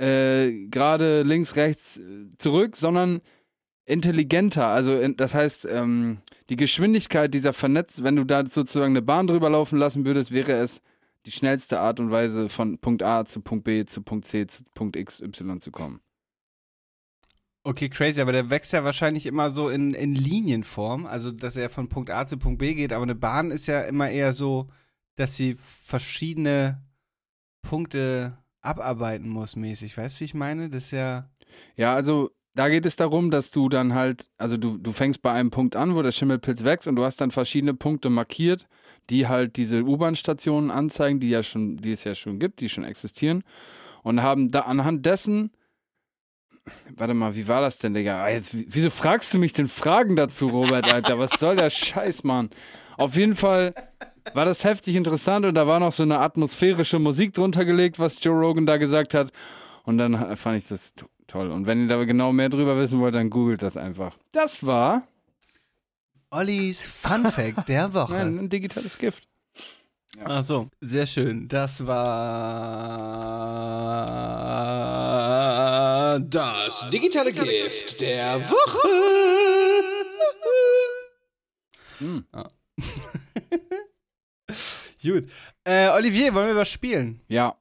[0.00, 2.02] äh, gerade links, rechts äh,
[2.38, 3.20] zurück, sondern
[3.84, 4.66] intelligenter.
[4.66, 6.18] Also in, das heißt, ähm,
[6.50, 10.52] die Geschwindigkeit dieser Vernetz, wenn du da sozusagen eine Bahn drüber laufen lassen würdest, wäre
[10.52, 10.82] es
[11.28, 14.64] die schnellste Art und Weise von Punkt A zu Punkt B zu Punkt C zu
[14.74, 16.00] Punkt X, Y zu kommen.
[17.64, 21.68] Okay, crazy, aber der wächst ja wahrscheinlich immer so in, in Linienform, also dass er
[21.68, 24.70] von Punkt A zu Punkt B geht, aber eine Bahn ist ja immer eher so,
[25.16, 26.82] dass sie verschiedene
[27.60, 29.98] Punkte abarbeiten muss, mäßig.
[29.98, 30.70] Weißt du, wie ich meine?
[30.70, 31.28] Das ist ja.
[31.76, 35.32] Ja, also da geht es darum, dass du dann halt, also du, du fängst bei
[35.32, 38.66] einem Punkt an, wo der Schimmelpilz wächst und du hast dann verschiedene Punkte markiert,
[39.10, 42.84] die halt diese U-Bahn-Stationen anzeigen, die ja schon, die es ja schon gibt, die schon
[42.84, 43.42] existieren
[44.02, 45.50] und haben da anhand dessen
[46.96, 48.22] Warte mal, wie war das denn, Digga?
[48.24, 51.18] Ah, Jetzt, wieso fragst du mich denn Fragen dazu, Robert, Alter?
[51.18, 52.50] Was soll der Scheiß, Mann?
[52.98, 53.72] Auf jeden Fall
[54.34, 58.22] war das heftig interessant und da war noch so eine atmosphärische Musik drunter gelegt, was
[58.22, 59.30] Joe Rogan da gesagt hat.
[59.84, 61.50] Und dann fand ich das to- toll.
[61.50, 64.18] Und wenn ihr da genau mehr drüber wissen wollt, dann googelt das einfach.
[64.32, 65.04] Das war
[66.30, 68.16] Ollis Fun Fact der Woche.
[68.16, 69.24] ein, ein digitales Gift.
[70.24, 71.46] Ach so, sehr schön.
[71.48, 71.98] Das war
[76.20, 78.88] das digitale Gift der Woche.
[82.00, 82.24] Hm.
[82.30, 82.46] Ah.
[85.02, 85.28] Gut.
[85.64, 87.20] Äh, Olivier, wollen wir was spielen?
[87.26, 87.56] Ja.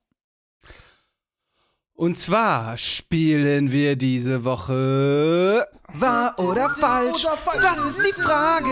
[1.97, 5.65] Und zwar spielen wir diese Woche.
[5.93, 7.25] Wahr oder falsch?
[7.59, 8.69] Das ist die Frage.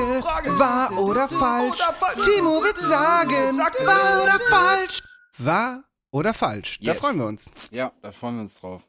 [0.59, 1.79] Wahr oder falsch?
[2.23, 3.57] Timo wird sagen.
[3.57, 5.01] Wahr oder falsch?
[5.39, 6.77] Wahr oder falsch?
[6.83, 6.99] Da Yes.
[6.99, 7.49] freuen wir uns.
[7.71, 8.83] Ja, da freuen wir uns drauf.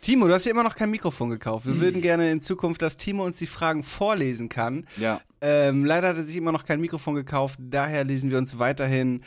[0.00, 1.66] Timo, du hast ja immer noch kein Mikrofon gekauft.
[1.66, 4.86] Wir würden gerne in Zukunft, dass Timo uns die Fragen vorlesen kann.
[4.96, 5.20] Ja.
[5.40, 9.24] Ähm, leider hat er sich immer noch kein Mikrofon gekauft, daher lesen wir uns weiterhin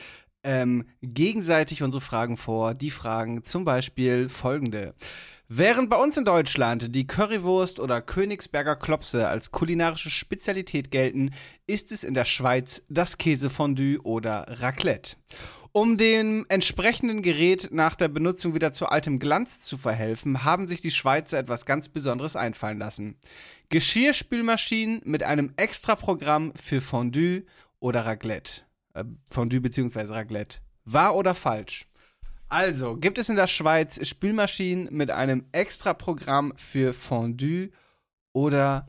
[0.47, 2.73] ähm, gegenseitig unsere Fragen vor.
[2.73, 4.95] Die Fragen zum Beispiel folgende.
[5.49, 11.31] Während bei uns in Deutschland die Currywurst oder Königsberger Klopse als kulinarische Spezialität gelten,
[11.67, 15.17] ist es in der Schweiz das Käsefondue oder Raclette.
[15.73, 20.81] Um dem entsprechenden Gerät nach der Benutzung wieder zu altem Glanz zu verhelfen, haben sich
[20.81, 23.17] die Schweizer etwas ganz Besonderes einfallen lassen.
[23.69, 27.43] Geschirrspülmaschinen mit einem Extraprogramm für Fondue
[27.79, 28.66] oder Raclette.
[28.97, 30.13] Äh, Fondue bzw.
[30.13, 30.59] Raclette.
[30.85, 31.87] Wahr oder falsch?
[32.49, 37.69] Also, gibt es in der Schweiz Spülmaschinen mit einem Extraprogramm für Fondue
[38.33, 38.87] oder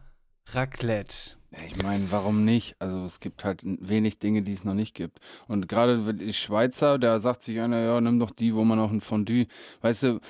[0.52, 1.36] Raclette?
[1.66, 2.76] Ich meine, warum nicht?
[2.78, 5.18] Also es gibt halt wenig Dinge, die es noch nicht gibt.
[5.48, 8.92] Und gerade die Schweizer, da sagt sich einer, ja, nimm doch die, wo man noch
[8.92, 9.46] ein Fondue.
[9.80, 10.20] Weißt du,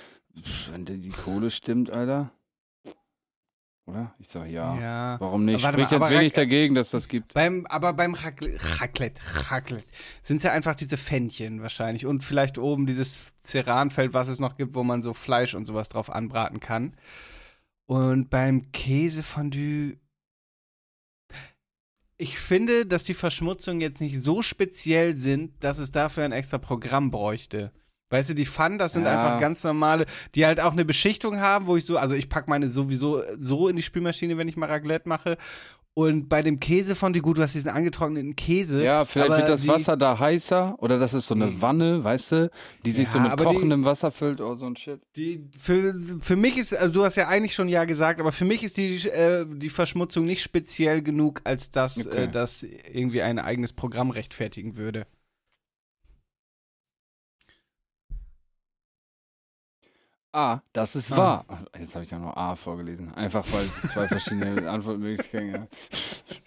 [0.73, 2.33] wenn dir die Kohle stimmt, Alter.
[3.89, 4.15] Oder?
[4.19, 4.79] Ich sag ja.
[4.79, 5.17] Ja.
[5.19, 5.63] Warum nicht?
[5.65, 7.33] Warte Spricht mal, jetzt wenig Rac- dagegen, dass das gibt.
[7.33, 9.21] Beim, aber beim Raclette, Raclette,
[9.51, 9.87] Raclette
[10.23, 14.57] sind es ja einfach diese Fännchen wahrscheinlich und vielleicht oben dieses Ceranfeld, was es noch
[14.57, 16.97] gibt, wo man so Fleisch und sowas drauf anbraten kann.
[17.87, 19.97] Und beim Käsefondue,
[22.19, 26.59] ich finde, dass die Verschmutzungen jetzt nicht so speziell sind, dass es dafür ein extra
[26.59, 27.73] Programm bräuchte.
[28.11, 29.13] Weißt du, die Pfannen, das sind Ja.
[29.17, 32.49] einfach ganz normale, die halt auch eine Beschichtung haben, wo ich so, also ich packe
[32.49, 35.37] meine sowieso so in die Spülmaschine, wenn ich mal Raclette mache.
[35.95, 38.85] Und bei dem Käse von die, gut, du hast diesen angetrockneten Käse.
[38.85, 42.33] Ja, vielleicht wird das die- Wasser da heißer oder das ist so eine Wanne, weißt
[42.33, 42.51] du,
[42.85, 45.01] die sich Ja, so mit aber die- kochendem Wasser füllt oder so ein Shit.
[45.17, 48.45] Die, für, für mich ist, also du hast ja eigentlich schon ja gesagt, aber für
[48.45, 52.25] mich ist die, äh, die Verschmutzung nicht speziell genug, als dass Okay.
[52.25, 55.05] äh, das irgendwie ein eigenes Programm rechtfertigen würde.
[60.33, 61.17] A, das ist Ah.
[61.17, 61.47] wahr.
[61.79, 63.13] Jetzt habe ich ja noch A vorgelesen.
[63.15, 66.43] Einfach weil es zwei verschiedene Antwortmöglichkeiten gibt.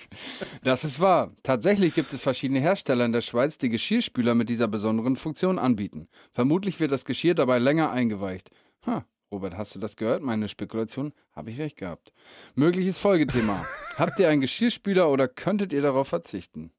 [0.63, 1.31] Das ist wahr.
[1.43, 6.07] Tatsächlich gibt es verschiedene Hersteller in der Schweiz, die Geschirrspüler mit dieser besonderen Funktion anbieten.
[6.31, 8.51] Vermutlich wird das Geschirr dabei länger eingeweicht.
[8.85, 10.21] Ha, Robert, hast du das gehört?
[10.21, 11.13] Meine Spekulation?
[11.31, 12.13] Habe ich recht gehabt.
[12.53, 13.65] Mögliches Folgethema.
[13.97, 16.71] Habt ihr einen Geschirrspüler oder könntet ihr darauf verzichten?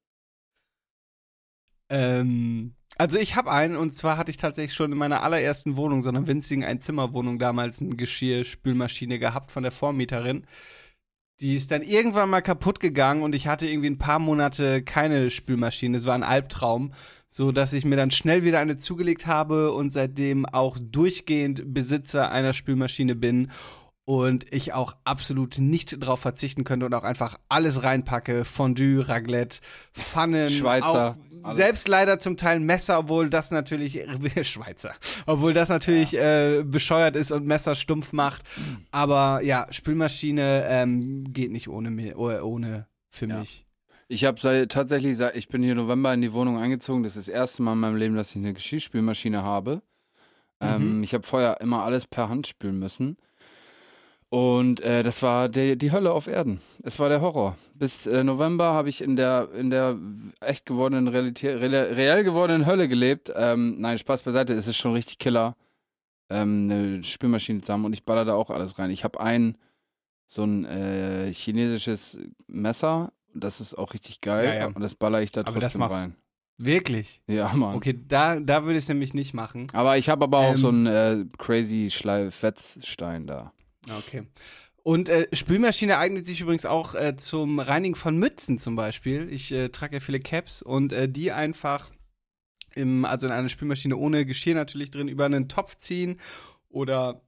[1.88, 6.02] Ähm, Also ich habe einen und zwar hatte ich tatsächlich schon in meiner allerersten Wohnung,
[6.02, 10.46] so einer winzigen Einzimmerwohnung damals eine Geschirrspülmaschine gehabt von der Vormieterin.
[11.40, 15.30] Die ist dann irgendwann mal kaputt gegangen und ich hatte irgendwie ein paar Monate keine
[15.30, 15.96] Spülmaschine.
[15.96, 16.92] Es war ein Albtraum,
[17.28, 22.30] so dass ich mir dann schnell wieder eine zugelegt habe und seitdem auch durchgehend Besitzer
[22.30, 23.50] einer Spülmaschine bin
[24.04, 28.44] und ich auch absolut nicht darauf verzichten könnte und auch einfach alles reinpacke.
[28.44, 29.58] Fondue, Raclette,
[29.94, 34.00] Pfannen, Schweizer, auch selbst leider zum Teil Messer, obwohl das natürlich
[34.42, 34.94] Schweizer,
[35.26, 38.42] obwohl das natürlich äh, bescheuert ist und Messer stumpf macht.
[38.90, 43.40] Aber ja, Spülmaschine ähm, geht nicht ohne mir, oh- ohne für Ja.
[43.40, 43.66] mich.
[44.08, 47.02] Ich habe tatsächlich, seit, ich bin hier November in die Wohnung eingezogen.
[47.02, 49.80] Das ist das erste Mal in meinem Leben, dass ich eine Geschirrspülmaschine habe.
[50.60, 53.16] Ähm, ich habe vorher immer alles per Hand spülen müssen.
[54.32, 56.62] Und äh, das war der, die Hölle auf Erden.
[56.82, 57.54] Es war der Horror.
[57.74, 59.98] Bis äh, November habe ich in der, in der
[60.40, 63.30] echt gewordenen, Realität, real, gewordenen Hölle gelebt.
[63.36, 65.54] Ähm, nein, Spaß beiseite, es ist schon richtig Killer.
[66.30, 68.88] Ähm, eine Spülmaschine zusammen und ich baller da auch alles rein.
[68.88, 69.58] Ich habe ein
[70.24, 73.12] so ein äh, chinesisches Messer.
[73.34, 74.46] Das ist auch richtig geil.
[74.46, 74.66] Ja, ja.
[74.68, 76.16] Und das baller ich da Aber trotzdem rein.
[76.56, 77.20] Wirklich?
[77.26, 77.76] Ja, Mann.
[77.76, 79.66] Okay, da, da würde ich es nämlich nicht machen.
[79.74, 83.52] Aber ich habe aber auch Ähm, so einen äh, crazy Schleif-Fetzstein da.
[83.90, 84.24] Okay.
[84.82, 89.28] Und äh, Spülmaschine eignet sich übrigens auch äh, zum Reinigen von Mützen zum Beispiel.
[89.30, 91.90] Ich äh, trage ja viele Caps und äh, die einfach
[92.74, 96.18] im, also in eine Spülmaschine ohne Geschirr natürlich drin über einen Topf ziehen
[96.68, 97.22] oder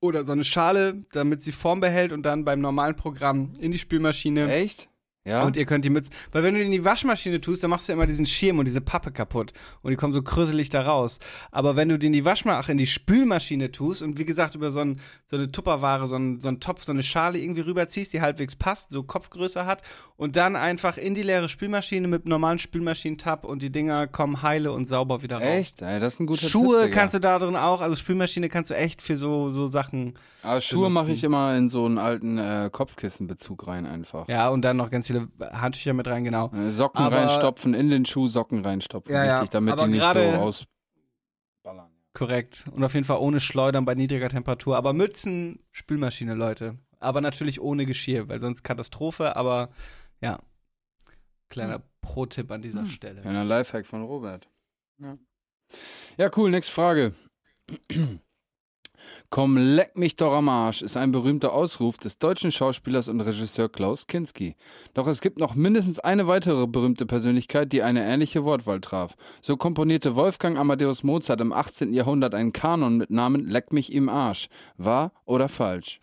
[0.00, 3.78] oder so eine Schale, damit sie Form behält und dann beim normalen Programm in die
[3.78, 4.52] Spülmaschine.
[4.52, 4.88] Echt?
[5.26, 5.44] Ja?
[5.44, 6.12] Und ihr könnt die Mützen.
[6.32, 8.58] Weil wenn du die in die Waschmaschine tust, dann machst du ja immer diesen Schirm
[8.58, 9.52] und diese Pappe kaputt.
[9.82, 11.18] Und die kommen so krüsselig da raus.
[11.50, 14.70] Aber wenn du die in die Waschmaschine, in die Spülmaschine tust und wie gesagt über
[14.70, 18.12] so, ein, so eine Tupperware, so, ein, so einen Topf, so eine Schale irgendwie rüberziehst,
[18.12, 19.82] die halbwegs passt, so Kopfgröße hat
[20.16, 24.42] und dann einfach in die leere Spülmaschine mit einem normalen Spülmaschinentab und die Dinger kommen
[24.42, 25.44] heile und sauber wieder raus.
[25.44, 25.82] Echt?
[25.82, 28.70] Ey, das ist ein guter Schuhe Tipp, kannst du da drin auch, also Spülmaschine kannst
[28.70, 30.14] du echt für so, so Sachen.
[30.42, 34.28] Aber Schuhe mache ich immer in so einen alten äh, Kopfkissenbezug rein einfach.
[34.28, 36.50] Ja, und dann noch ganz viele Handtücher mit rein, genau.
[36.54, 40.02] Äh, Socken Aber- reinstopfen, in den Schuh Socken reinstopfen, Ja, richtig, damit Aber die nicht
[40.04, 41.90] so gerade- ausballern.
[42.14, 42.64] Korrekt.
[42.72, 44.76] Und auf jeden Fall ohne Schleudern bei niedriger Temperatur.
[44.76, 46.76] Aber Mützen, Spülmaschine, Leute.
[46.98, 49.36] Aber natürlich ohne Geschirr, weil sonst Katastrophe.
[49.36, 49.68] Aber
[50.20, 50.38] ja,
[51.48, 53.20] kleiner Pro-Tipp an dieser Stelle.
[53.22, 54.48] Kleiner Lifehack von Robert.
[54.98, 55.16] Ja.
[56.16, 57.12] ja, cool, nächste Frage.
[59.30, 63.68] Komm, leck mich doch am Arsch, ist ein berühmter Ausruf des deutschen Schauspielers und Regisseur
[63.68, 64.56] Klaus Kinski.
[64.94, 69.16] Doch es gibt noch mindestens eine weitere berühmte Persönlichkeit, die eine ähnliche Wortwahl traf.
[69.42, 71.92] So komponierte Wolfgang Amadeus Mozart im 18.
[71.92, 74.48] Jahrhundert einen Kanon mit Namen Leck mich im Arsch.
[74.78, 76.00] Wahr oder falsch?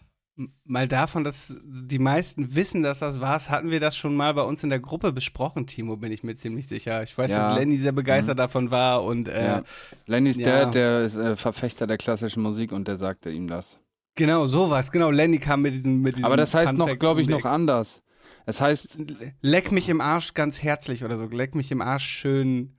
[0.65, 4.41] Mal davon, dass die meisten wissen, dass das war's, hatten wir das schon mal bei
[4.41, 7.01] uns in der Gruppe besprochen, Timo, bin ich mir ziemlich sicher.
[7.03, 7.49] Ich weiß, Ja.
[7.51, 9.63] dass Lenny sehr begeistert davon war und äh, ja.
[10.07, 10.65] Lennys ja.
[10.65, 13.79] Dad, der ist äh, Verfechter der klassischen Musik und der sagte ihm das.
[14.15, 14.91] genau, sowas.
[14.91, 16.01] Genau, Lenny kam mit diesem.
[16.01, 18.01] Mit diesem Aber das heißt noch, Funfact glaube ich, noch anders.
[18.45, 18.97] Es heißt,
[19.41, 21.25] Leck mich im Arsch ganz herzlich oder so.
[21.27, 22.77] Leck mich im Arsch schön.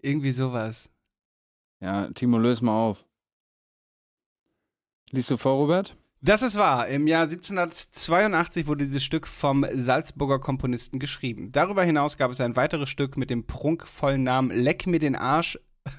[0.00, 0.88] Irgendwie sowas.
[1.80, 3.04] ja, Timo, löse mal auf.
[5.10, 5.94] Liest du vor, Robert?
[6.26, 6.88] Das ist wahr.
[6.88, 11.52] Im Jahr 1782 wurde dieses Stück vom Salzburger Komponisten geschrieben.
[11.52, 15.56] Darüber hinaus gab es ein weiteres Stück mit dem prunkvollen Namen Leck mir den Arsch.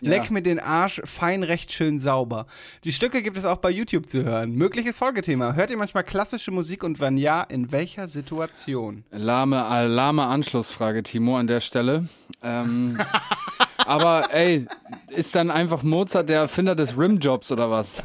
[0.00, 2.44] Leck mir den Arsch, fein, recht schön sauber.
[2.84, 4.52] Die Stücke gibt es auch bei YouTube zu hören.
[4.52, 5.54] Mögliches Folgethema.
[5.54, 9.06] Hört ihr manchmal klassische Musik und wenn ja, in welcher Situation?
[9.10, 12.04] Lahme, äh, lahme Anschlussfrage, Timo, an der Stelle.
[12.42, 12.98] Ähm,
[13.86, 14.66] aber ey,
[15.08, 18.02] ist dann einfach Mozart der Erfinder des Rimjobs oder was?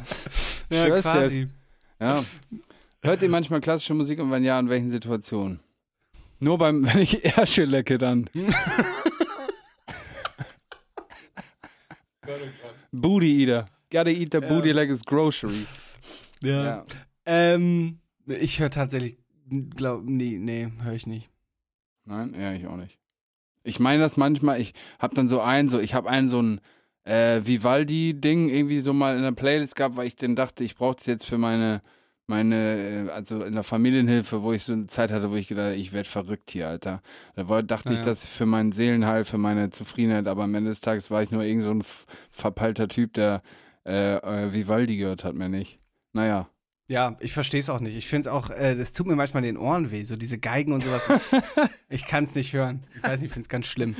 [0.72, 1.50] Schwör's dir.
[2.00, 2.24] Ja.
[3.02, 5.60] Hört ihr manchmal klassische Musik und wenn ja, in welchen Situationen?
[6.38, 8.28] Nur beim, wenn ich Ärsche lecke, dann.
[12.92, 13.66] Booty Eater.
[13.90, 15.68] Gotta eat the booty like it's groceries.
[16.42, 16.64] Ja.
[16.64, 16.84] Ja.
[17.24, 19.16] Ähm, ich höre tatsächlich,
[19.76, 21.30] glaub, nee, nee, höre ich nicht.
[22.04, 22.98] Nein, ja, ich auch nicht.
[23.62, 26.60] Ich meine das manchmal, ich hab dann so einen, so, ich hab einen so ein
[27.06, 30.96] äh, Vivaldi-Ding irgendwie so mal in der Playlist gehabt, weil ich den dachte, ich brauche
[30.98, 31.80] es jetzt für meine,
[32.26, 35.66] meine, äh, also in der Familienhilfe, wo ich so eine Zeit hatte, wo ich gedacht
[35.66, 37.00] habe, ich werde verrückt hier, Alter.
[37.36, 38.06] Da wollte, dachte Ja, ich, ja.
[38.06, 41.44] das für meinen Seelenheil, für meine Zufriedenheit, aber am Ende des Tages war ich nur
[41.44, 41.84] irgend so ein
[42.30, 43.40] verpeilter Typ, der
[43.86, 45.78] äh, äh, Vivaldi gehört hat, mir nicht.
[46.12, 46.48] Naja.
[46.88, 47.96] Ja, ich verstehe es auch nicht.
[47.96, 50.82] Ich finde auch, äh, das tut mir manchmal den Ohren weh, so diese Geigen und
[50.82, 51.08] sowas.
[51.88, 52.84] ich kann es nicht hören.
[52.96, 53.94] Ich weiß nicht, ich finde es ganz schlimm.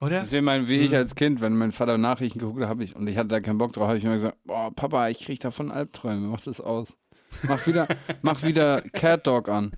[0.00, 0.20] Oder?
[0.20, 3.06] Deswegen mein, wie ich als Kind, wenn mein Vater Nachrichten geguckt hat, hab ich, und
[3.08, 5.70] ich hatte da keinen Bock drauf, habe ich immer gesagt, boah, Papa, ich krieg davon
[5.70, 6.96] Albträume, mach das aus.
[7.42, 7.88] Mach wieder,
[8.22, 9.72] mach wieder Cat Dog an.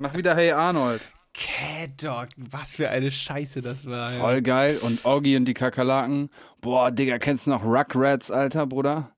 [0.00, 1.00] Mach wieder Hey Arnold.
[1.34, 4.10] Cat Dog, was für eine Scheiße das war.
[4.10, 4.40] Voll ja.
[4.40, 4.78] geil.
[4.82, 6.28] Und Oggi und die Kakerlaken.
[6.60, 9.14] Boah, Digga, kennst du noch Rugrats, Alter, Bruder?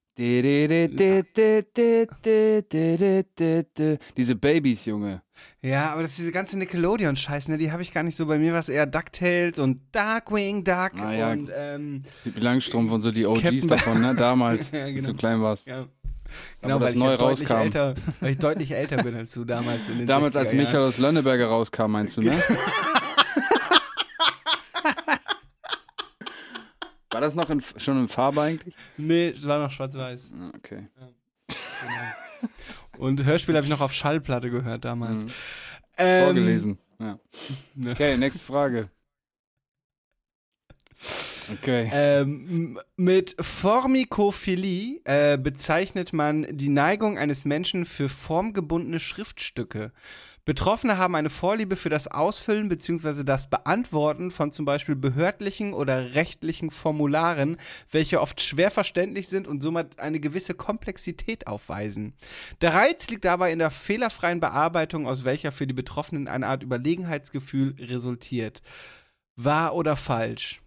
[4.17, 5.23] Diese Babys, Junge.
[5.63, 7.59] Ja, aber das ist diese ganze Nickelodeon-Scheiße, ne?
[7.59, 8.27] Die habe ich gar nicht so.
[8.27, 11.33] Bei mir war es eher DuckTales und Darkwing Duck Ah, ja.
[11.33, 14.15] und ähm, Pippi Langstrumpf und so die OGs Captain davon, ne?
[14.15, 15.09] Damals, Ja, als genau.
[15.09, 15.67] du klein warst.
[15.67, 15.87] ja.
[16.63, 17.63] Das weil neu ich ja deutlich rauskam.
[17.63, 20.65] Älter, weil ich deutlich älter bin als du damals Damals, als 60er Jahren.
[20.67, 22.43] Michael aus Lönneberger rauskam, meinst du, ne?
[27.15, 28.75] War das noch in, schon in Farbe eigentlich?
[28.97, 30.33] Nee, es war noch schwarz-weiß.
[30.37, 30.89] Ah, Okay.
[32.99, 35.25] Und Hörspiel habe ich noch auf Schallplatte gehört damals.
[35.25, 35.31] Mhm.
[35.97, 36.79] Ähm, Vorgelesen.
[36.99, 37.21] Ja.
[37.77, 37.93] ne.
[37.93, 38.91] Okay, nächste Frage.
[41.53, 41.89] Okay.
[41.93, 49.93] Ähm, mit Formikophilie äh, bezeichnet man die Neigung eines Menschen für formgebundene Schriftstücke.
[50.47, 53.25] Betroffene haben eine Vorliebe für das Ausfüllen bzw.
[53.25, 57.57] das Beantworten von zum Beispiel behördlichen oder rechtlichen Formularen,
[57.91, 62.13] welche oft schwer verständlich sind und somit eine gewisse Komplexität aufweisen.
[62.61, 66.63] Der Reiz liegt dabei in der fehlerfreien Bearbeitung, aus welcher für die Betroffenen eine Art
[66.63, 68.61] Überlegenheitsgefühl resultiert.
[69.37, 70.61] Wahr oder falsch?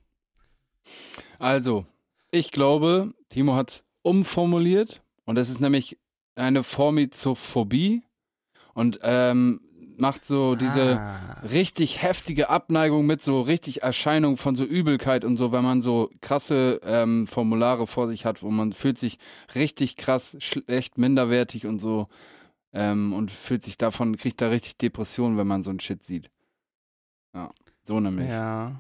[1.38, 1.86] Also,
[2.32, 6.00] ich glaube, Timo hat es umformuliert und das ist nämlich
[6.36, 8.02] eine Formizophobie
[8.74, 9.62] und ähm,
[10.00, 11.39] macht so diese Ah.
[11.41, 16.10] richtig heftige Abneigung mit so richtig Erscheinung von so Übelkeit und so, wenn man so
[16.22, 19.18] krasse ähm, Formulare vor sich hat, wo man fühlt sich
[19.56, 22.08] richtig krass schlecht, minderwertig und so
[22.74, 26.30] ähm, und fühlt sich davon, kriegt da richtig Depressionen, wenn man so ein Shit sieht.
[27.34, 27.52] Ja,
[27.84, 28.30] so nämlich.
[28.30, 28.80] Ja.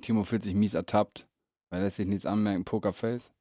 [0.00, 1.26] Timo fühlt sich mies ertappt,
[1.70, 3.32] weil er lässt sich nichts anmerken, Pokerface.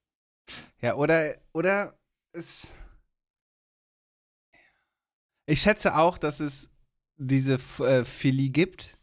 [0.81, 1.97] Ja, oder, oder
[2.33, 2.73] es.
[5.47, 6.69] Ich schätze auch, dass es
[7.17, 8.97] diese äh, Philie gibt,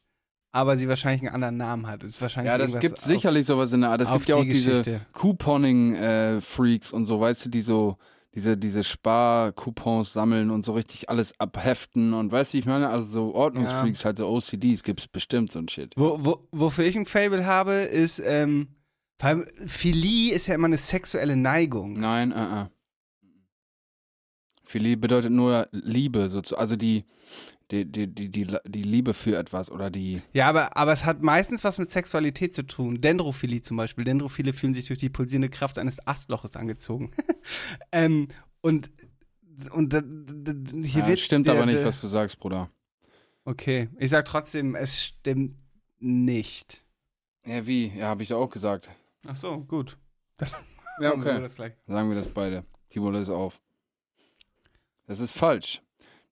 [0.52, 2.04] aber sie wahrscheinlich einen anderen Namen hat.
[2.04, 4.00] Es ist wahrscheinlich Ja, das gibt sicherlich sowas in der Art.
[4.02, 5.00] Es gibt ja auch die diese.
[5.12, 7.96] Couponing-Freaks und so, weißt du, die so
[8.34, 12.88] diese, diese Spar-Coupons sammeln und so richtig alles abheften und weißt du, ich meine?
[12.88, 15.94] Also so Ordnungsfreaks, halt so OCDs gibt's bestimmt so ein Shit.
[15.96, 18.68] Wo, wo, wofür ich ein Fable habe, ist, ähm,
[19.20, 21.94] vor allem, Philie ist ja immer eine sexuelle Neigung.
[21.94, 22.66] Nein, äh, äh.
[24.64, 27.04] Philie bedeutet nur Liebe, also die,
[27.70, 31.64] die, die, die, die, Liebe für etwas oder die, Ja, aber, aber es hat meistens
[31.64, 33.00] was mit Sexualität zu tun.
[33.00, 34.04] Dendrophilie zum Beispiel.
[34.04, 37.10] Dendrophile fühlen sich durch die pulsierende Kraft eines Astloches angezogen.
[37.92, 38.28] ähm,
[38.60, 38.90] und
[39.70, 40.52] und da, da,
[40.82, 42.70] hier ja, wird stimmt der, aber nicht, der, was du sagst, Bruder.
[43.44, 45.56] Okay, ich sag trotzdem, es stimmt
[45.98, 46.82] nicht.
[47.46, 47.88] Ja, wie?
[47.96, 48.90] Ja, habe ich ja auch gesagt.
[49.26, 49.96] Ach so, gut.
[51.00, 51.42] Ja, Machen wir okay.
[51.42, 51.72] Das gleich.
[51.88, 52.62] Sagen wir das beide.
[52.88, 53.60] Timo, löse auf.
[55.06, 55.82] Das ist falsch.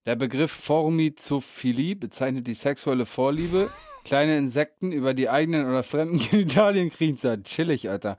[0.05, 3.69] Der Begriff Formizophilie bezeichnet die sexuelle Vorliebe,
[4.03, 7.43] kleine Insekten über die eigenen oder fremden Genitalien kriechen zu lassen.
[7.43, 8.17] Chillig, Alter.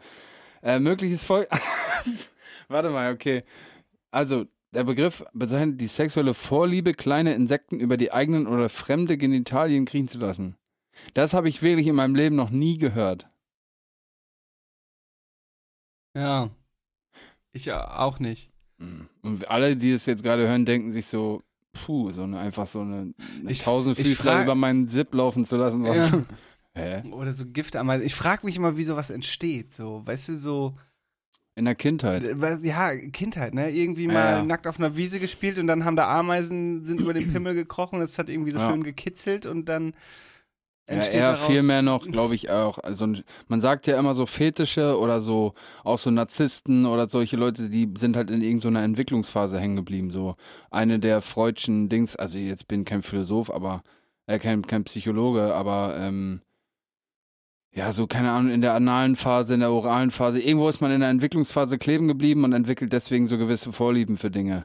[0.63, 1.47] Äh, mögliches Vol
[2.69, 3.45] Warte mal, okay.
[4.11, 9.85] Also, der Begriff bezeichnet die sexuelle Vorliebe, kleine Insekten über die eigenen oder fremde Genitalien
[9.85, 10.57] kriechen zu lassen.
[11.13, 13.29] Das habe ich wirklich in meinem Leben noch nie gehört.
[16.17, 16.51] Ja.
[17.53, 18.54] Ich ja auch nicht.
[18.79, 19.09] Mhm.
[19.23, 22.81] Und alle, die es jetzt gerade hören, denken sich so, puh, so eine, einfach so
[22.81, 25.85] eine, eine Ich- Tausendfüßler über meinen Zip laufen zu lassen.
[25.85, 26.11] Was?
[26.11, 26.23] Ja.
[26.77, 27.03] Hä?
[27.13, 28.05] Oder so Giftameisen.
[28.07, 29.73] Ich frage mich immer, wie sowas entsteht.
[29.75, 30.75] So, weißt du, so.
[31.57, 32.25] In der Kindheit.
[32.25, 33.71] Äh, Ja, Kindheit, ne?
[33.71, 34.43] Irgendwie mal ja.
[34.43, 38.01] nackt auf einer Wiese gespielt und dann haben da Ameisen, sind über den Pimmel gekrochen,
[38.03, 39.95] es hat irgendwie so schön gekitzelt und dann
[40.89, 42.79] Ja, eher viel mehr noch, glaube ich, auch.
[42.79, 43.11] Also,
[43.49, 47.89] man sagt ja immer so Fetische oder so, auch so Narzissten oder solche Leute, die
[47.97, 50.11] sind halt in irgendeiner Entwicklungsphase hängen geblieben.
[50.11, 50.37] So
[50.71, 53.83] eine der Freudschen Dings, also jetzt bin kein Philosoph, aber,
[54.27, 56.43] äh, kein, kein Psychologe, aber, ähm,
[57.73, 60.93] ja, so, keine Ahnung, in der analen Phase, in der oralen Phase, irgendwo ist man
[60.93, 64.65] in der Entwicklungsphase kleben geblieben und entwickelt deswegen so gewisse Vorlieben für Dinge.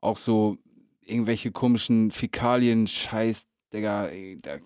[0.00, 0.56] Auch so
[1.04, 4.10] irgendwelche komischen Fäkalien, Scheiß, Digga,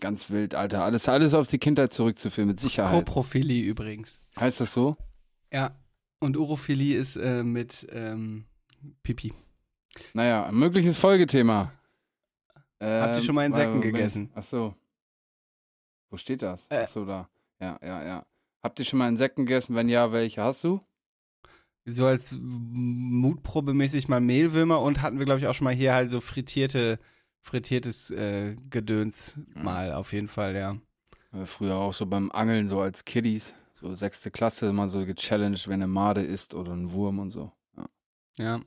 [0.00, 0.82] ganz wild, Alter.
[0.82, 3.04] Alles, alles auf die Kindheit zurückzuführen, mit Sicherheit.
[3.04, 4.20] Koprophilie übrigens.
[4.38, 4.96] Heißt das so?
[5.52, 5.76] Ja.
[6.20, 8.46] Und Urophilie ist äh, mit ähm,
[9.02, 9.34] Pipi.
[10.14, 11.72] Naja, ein mögliches Folgethema.
[12.80, 13.82] Ähm, Habt ihr schon mal Insekten ich?
[13.82, 14.30] gegessen?
[14.34, 14.74] Ach so.
[16.10, 16.66] Wo steht das?
[16.70, 16.82] Äh.
[16.84, 17.28] Ach so, da.
[17.60, 18.26] Ja, ja, ja.
[18.62, 19.74] Habt ihr schon mal Insekten gegessen?
[19.74, 20.80] Wenn ja, welche hast du?
[21.86, 26.10] So als Mutprobemäßig mal Mehlwürmer und hatten wir, glaube ich, auch schon mal hier halt
[26.10, 26.98] so frittierte,
[27.44, 30.76] frittiertes äh, Gedöns mal auf jeden Fall, ja.
[31.32, 33.54] Äh, Früher auch so beim Angeln, so als Kiddies.
[33.80, 37.52] So sechste Klasse, mal so gechallenged, wenn eine Made ist oder ein Wurm und so.
[37.76, 37.86] Ja.
[38.36, 38.60] Ja.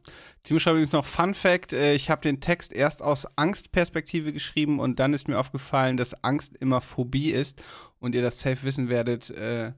[0.43, 4.79] Timo schreibt übrigens noch Fun Fact: äh, Ich habe den Text erst aus Angstperspektive geschrieben
[4.79, 7.63] und dann ist mir aufgefallen, dass Angst immer Phobie ist
[7.99, 9.31] und ihr das safe wissen werdet.
[9.31, 9.73] Äh,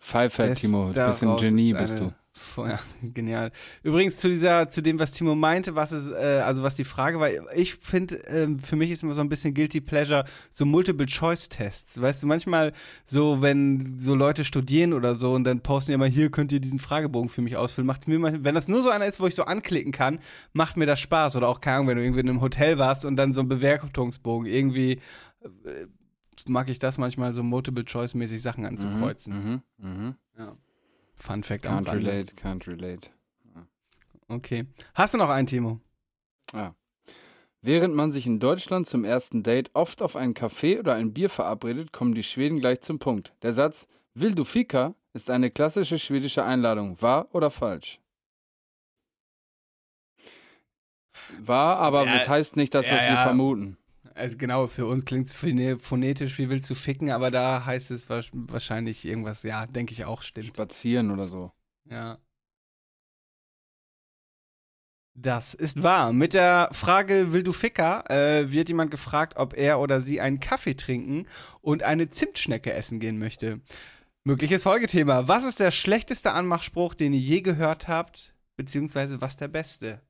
[0.00, 2.12] Pfeiffer, Best Timo, daraus Genie, ist bist du.
[2.56, 3.50] Ja, genial.
[3.82, 7.20] Übrigens zu dieser, zu dem, was Timo meinte, was ist, äh, also was die Frage
[7.20, 12.00] war, ich finde, ähm, für mich ist immer so ein bisschen Guilty Pleasure, so Multiple-Choice-Tests.
[12.00, 12.72] Weißt du, manchmal
[13.04, 16.60] so, wenn so Leute studieren oder so und dann posten die immer, hier könnt ihr
[16.60, 19.26] diesen Fragebogen für mich ausfüllen, macht's mir mal, wenn das nur so einer ist, wo
[19.26, 20.18] ich so anklicken kann,
[20.52, 21.36] macht mir das Spaß.
[21.36, 23.48] Oder auch, keine Ahnung, wenn du irgendwie in einem Hotel warst und dann so ein
[23.48, 25.00] Bewertungsbogen, irgendwie
[25.42, 25.86] äh,
[26.48, 29.62] mag ich das manchmal so Multiple-Choice-mäßig Sachen anzukreuzen.
[29.78, 30.14] Mhm, mhm.
[31.22, 32.06] Fun Fact am Can't Rande.
[32.06, 33.10] relate, can't relate.
[34.26, 34.66] Okay.
[34.94, 35.80] Hast du noch einen, Timo?
[37.60, 41.30] Während man sich in Deutschland zum ersten Date oft auf einen Kaffee oder ein Bier
[41.30, 43.34] verabredet, kommen die Schweden gleich zum Punkt.
[43.42, 47.00] Der Satz Will du fika ist eine klassische schwedische Einladung.
[47.00, 48.00] Wahr oder falsch?
[51.38, 53.16] Wahr, aber Ja, das heißt nicht, dass ja, wir ja.
[53.18, 53.78] vermuten.
[54.14, 58.08] Also genau, für uns klingt es phonetisch, wie willst du ficken, aber da heißt es
[58.08, 60.46] wa- wahrscheinlich irgendwas, ja, denke ich auch, stimmt.
[60.46, 61.52] Spazieren oder so.
[61.88, 62.18] Ja.
[65.14, 66.12] Das ist wahr.
[66.12, 70.40] Mit der Frage Will du Ficker äh, wird jemand gefragt, ob er oder sie einen
[70.40, 71.26] Kaffee trinken
[71.60, 73.60] und eine Zimtschnecke essen gehen möchte.
[74.24, 75.28] Mögliches Folgethema.
[75.28, 80.00] Was ist der schlechteste Anmachspruch, den ihr je gehört habt, beziehungsweise was der beste?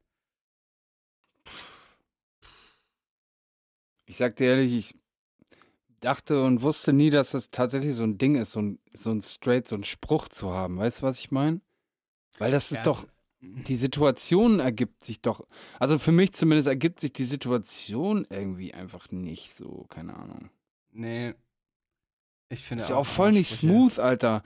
[4.12, 4.94] Ich sag dir ehrlich, ich
[6.00, 9.22] dachte und wusste nie, dass das tatsächlich so ein Ding ist, so ein, so ein
[9.22, 10.76] straight, so ein Spruch zu haben.
[10.76, 11.62] Weißt du, was ich meine?
[12.36, 13.06] Weil das ist Ja, doch,
[13.40, 15.46] die Situation ergibt sich doch,
[15.78, 20.50] also für mich zumindest ergibt sich die Situation irgendwie einfach nicht so, keine Ahnung.
[20.90, 21.32] Nee.
[22.50, 24.42] Ich finde Ist ja auch voll nicht Anmachsprüche- smooth, Alter.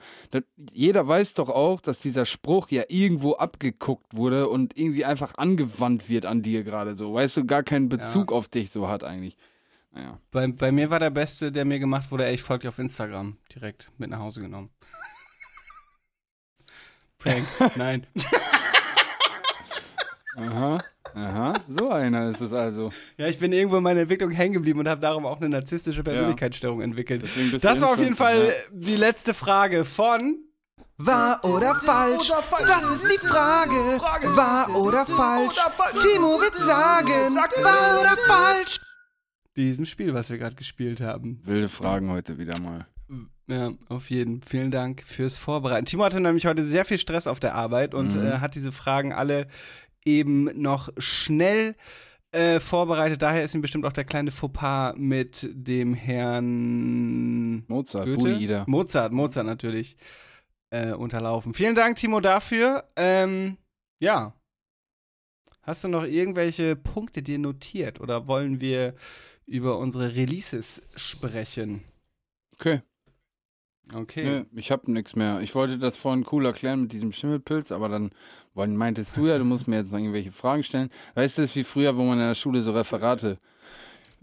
[0.71, 6.07] Jeder weiß doch auch, dass dieser Spruch ja irgendwo abgeguckt wurde und irgendwie einfach angewandt
[6.07, 7.13] wird an dir gerade so.
[7.13, 9.35] Weißt du, gar keinen Bezug auf dich so hat eigentlich.
[9.97, 10.19] Naja.
[10.31, 12.77] Bei, bei mir war der beste, der mir gemacht wurde, ey, ich folge dir auf
[12.77, 13.37] Instagram.
[13.53, 14.69] Direkt mit nach Hause genommen.
[17.17, 17.45] Prank.
[17.75, 18.05] Nein.
[20.37, 20.77] Aha,
[21.15, 21.53] aha.
[21.67, 22.91] So einer ist es also.
[23.17, 26.03] Ja, ich bin irgendwo in meiner Entwicklung hängen geblieben und habe darum auch eine narzisstische
[26.03, 27.23] Persönlichkeitsstörung entwickelt.
[27.23, 30.43] Deswegen bist Das war auf jeden Fall Influencer, die letzte Frage von.
[30.99, 32.31] Wahr oder falsch?
[32.67, 33.99] Das ist die Frage.
[34.35, 35.55] Wahr oder falsch?
[36.01, 37.35] Timo wird sagen.
[37.35, 38.79] Wahr oder falsch?
[39.57, 41.39] Diesem Spiel, was wir gerade gespielt haben.
[41.43, 42.85] Wilde Fragen heute wieder mal.
[43.47, 44.41] Ja, auf jeden.
[44.43, 45.85] Vielen Dank fürs Vorbereiten.
[45.85, 48.25] Timo hatte nämlich heute sehr viel Stress auf der Arbeit und Mhm.
[48.25, 49.47] äh, hat diese Fragen alle
[50.05, 51.75] eben noch schnell
[52.33, 53.21] äh, vorbereitet.
[53.21, 58.63] Daher ist ihm bestimmt auch der kleine Fauxpas mit dem Herrn Mozart, Goethe?
[58.67, 59.95] Mozart, Mozart natürlich
[60.69, 61.53] äh, unterlaufen.
[61.53, 62.83] Vielen Dank, Timo, dafür.
[62.97, 63.57] Ähm,
[63.99, 64.33] ja.
[65.61, 68.93] Hast du noch irgendwelche Punkte dir notiert oder wollen wir
[69.47, 71.83] über unsere Releases sprechen?
[72.53, 72.81] Okay.
[73.93, 74.23] Okay.
[74.23, 75.39] Nee, ich hab nix mehr.
[75.41, 78.11] Ich wollte das vorhin cool erklären mit diesem Schimmelpilz, aber dann
[78.53, 80.89] meintest du ja, du musst mir jetzt noch irgendwelche Fragen stellen.
[81.15, 83.37] Weißt du, das ist wie früher, wo man in der Schule so Referate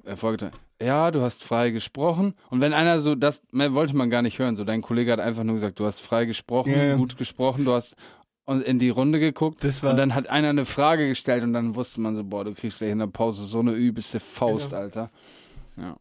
[0.05, 2.35] äh, vorgetragen Ja, du hast frei gesprochen.
[2.51, 4.55] Und wenn einer so, das mehr wollte man gar nicht hören.
[4.55, 6.97] So, dein Kollege hat einfach nur gesagt, du hast frei gesprochen, ja.
[6.97, 7.97] gut gesprochen, du hast
[8.45, 9.64] und in die Runde geguckt.
[9.64, 12.78] Und dann hat einer eine Frage gestellt und dann wusste man so, boah, du kriegst
[12.78, 14.82] gleich in der Pause so eine übelste Faust, Genau.
[14.82, 15.11] Alter.
[15.76, 15.97] Ja.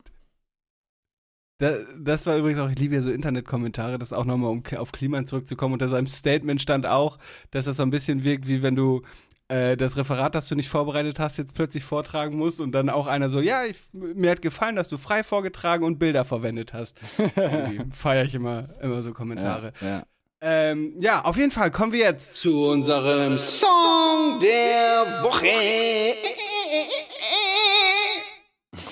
[1.60, 4.92] Da, das war übrigens auch, ich liebe ja so Internetkommentare, das auch nochmal, um auf
[4.92, 5.74] Kliman zurückzukommen.
[5.74, 7.18] Unter seinem Statement stand auch,
[7.52, 9.04] dass das so ein bisschen wirkt, wie wenn du
[9.48, 13.08] äh, das Referat, das du nicht vorbereitet hast, jetzt plötzlich vortragen musst und dann auch
[13.08, 16.98] einer so, ja, ich, mir hat gefallen, dass du frei vorgetragen und Bilder verwendet hast.
[17.92, 19.74] Feiere ich immer, immer so Kommentare.
[19.80, 20.04] Ja, ja.
[20.46, 26.18] Ähm, ja, auf jeden Fall kommen wir jetzt zu unserem Song der Woche.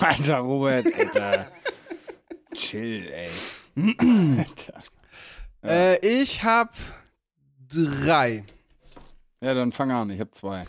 [0.00, 1.52] Alter, Robert, Alter.
[2.54, 3.28] Chill, ey.
[4.38, 4.80] Alter.
[5.64, 6.72] Äh, ich habe
[7.68, 8.42] drei.
[9.40, 10.64] Ja, dann fang an, ich hab zwei.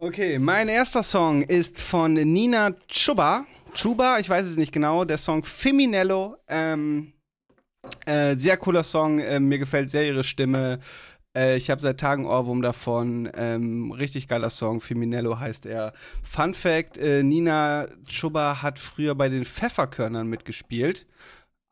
[0.00, 3.46] Okay, mein erster Song ist von Nina Chuba.
[3.72, 5.04] Chuba, ich weiß es nicht genau.
[5.04, 6.38] Der Song Feminello.
[6.48, 7.12] Ähm,
[8.06, 9.18] äh, sehr cooler Song.
[9.18, 10.80] Äh, mir gefällt sehr ihre Stimme.
[11.36, 13.30] Äh, ich habe seit Tagen Ohrwurm davon.
[13.34, 14.80] Ähm, richtig geiler Song.
[14.80, 15.92] Feminello heißt er.
[16.22, 21.06] Fun Fact: äh, Nina Chuba hat früher bei den Pfefferkörnern mitgespielt.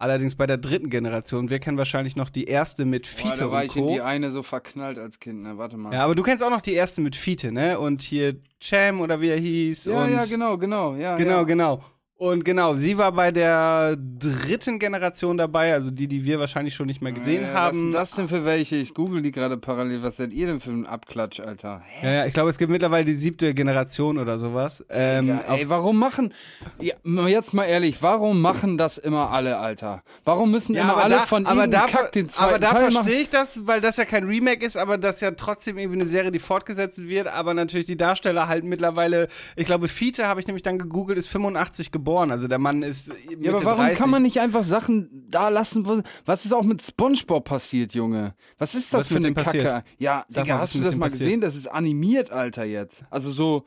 [0.00, 1.50] Allerdings bei der dritten Generation.
[1.50, 4.30] Wir kennen wahrscheinlich noch die erste mit Fiete Boah, da war ich in die eine
[4.30, 5.58] so verknallt als Kind, ne?
[5.58, 5.92] Warte mal.
[5.92, 7.80] Ja, aber du kennst auch noch die erste mit Fiete, ne?
[7.80, 9.86] Und hier Cham oder wie er hieß.
[9.86, 10.94] ja, ja, genau, genau.
[10.94, 11.42] Ja, Genau, ja.
[11.42, 11.84] genau.
[12.20, 16.86] Und genau, sie war bei der dritten Generation dabei, also die, die wir wahrscheinlich schon
[16.86, 17.68] nicht mehr gesehen Äh, haben.
[17.68, 18.74] Was sind das denn für welche?
[18.74, 20.02] Ich google die gerade parallel.
[20.02, 21.80] Was seid ihr denn für ein Abklatsch, Alter?
[22.02, 24.84] Ja, ja, ich glaube, es gibt mittlerweile die siebte Generation oder sowas.
[24.90, 26.34] Ähm, Ja, ey, warum machen,
[26.80, 26.96] ja,
[27.28, 30.02] jetzt mal ehrlich, warum machen das immer alle, Alter?
[30.24, 32.94] Warum müssen immer alle da, von ihnen da, Kack den zweiten aber da Teil machen?
[32.94, 36.08] verstehe ich das, weil das ja kein Remake ist, aber das ja trotzdem irgendwie eine
[36.08, 40.48] Serie, die fortgesetzt wird, aber natürlich die Darsteller halt mittlerweile, ich glaube, Fiete habe ich
[40.48, 43.98] nämlich dann gegoogelt, ist 85 geboren, also der Mann ist Mitte Ja, aber warum 30.
[43.98, 45.86] kann man nicht einfach Sachen da lassen?
[45.86, 48.34] wo- Was ist auch mit SpongeBob passiert, Junge?
[48.58, 49.44] Was ist das Was für eine Kacke?
[49.62, 49.84] passiert?
[49.98, 51.18] Ja, Sag Digga, mal, hast du das mal passiert?
[51.26, 51.40] gesehen?
[51.40, 53.04] Das ist animiert, Alter, jetzt.
[53.10, 53.64] Also so,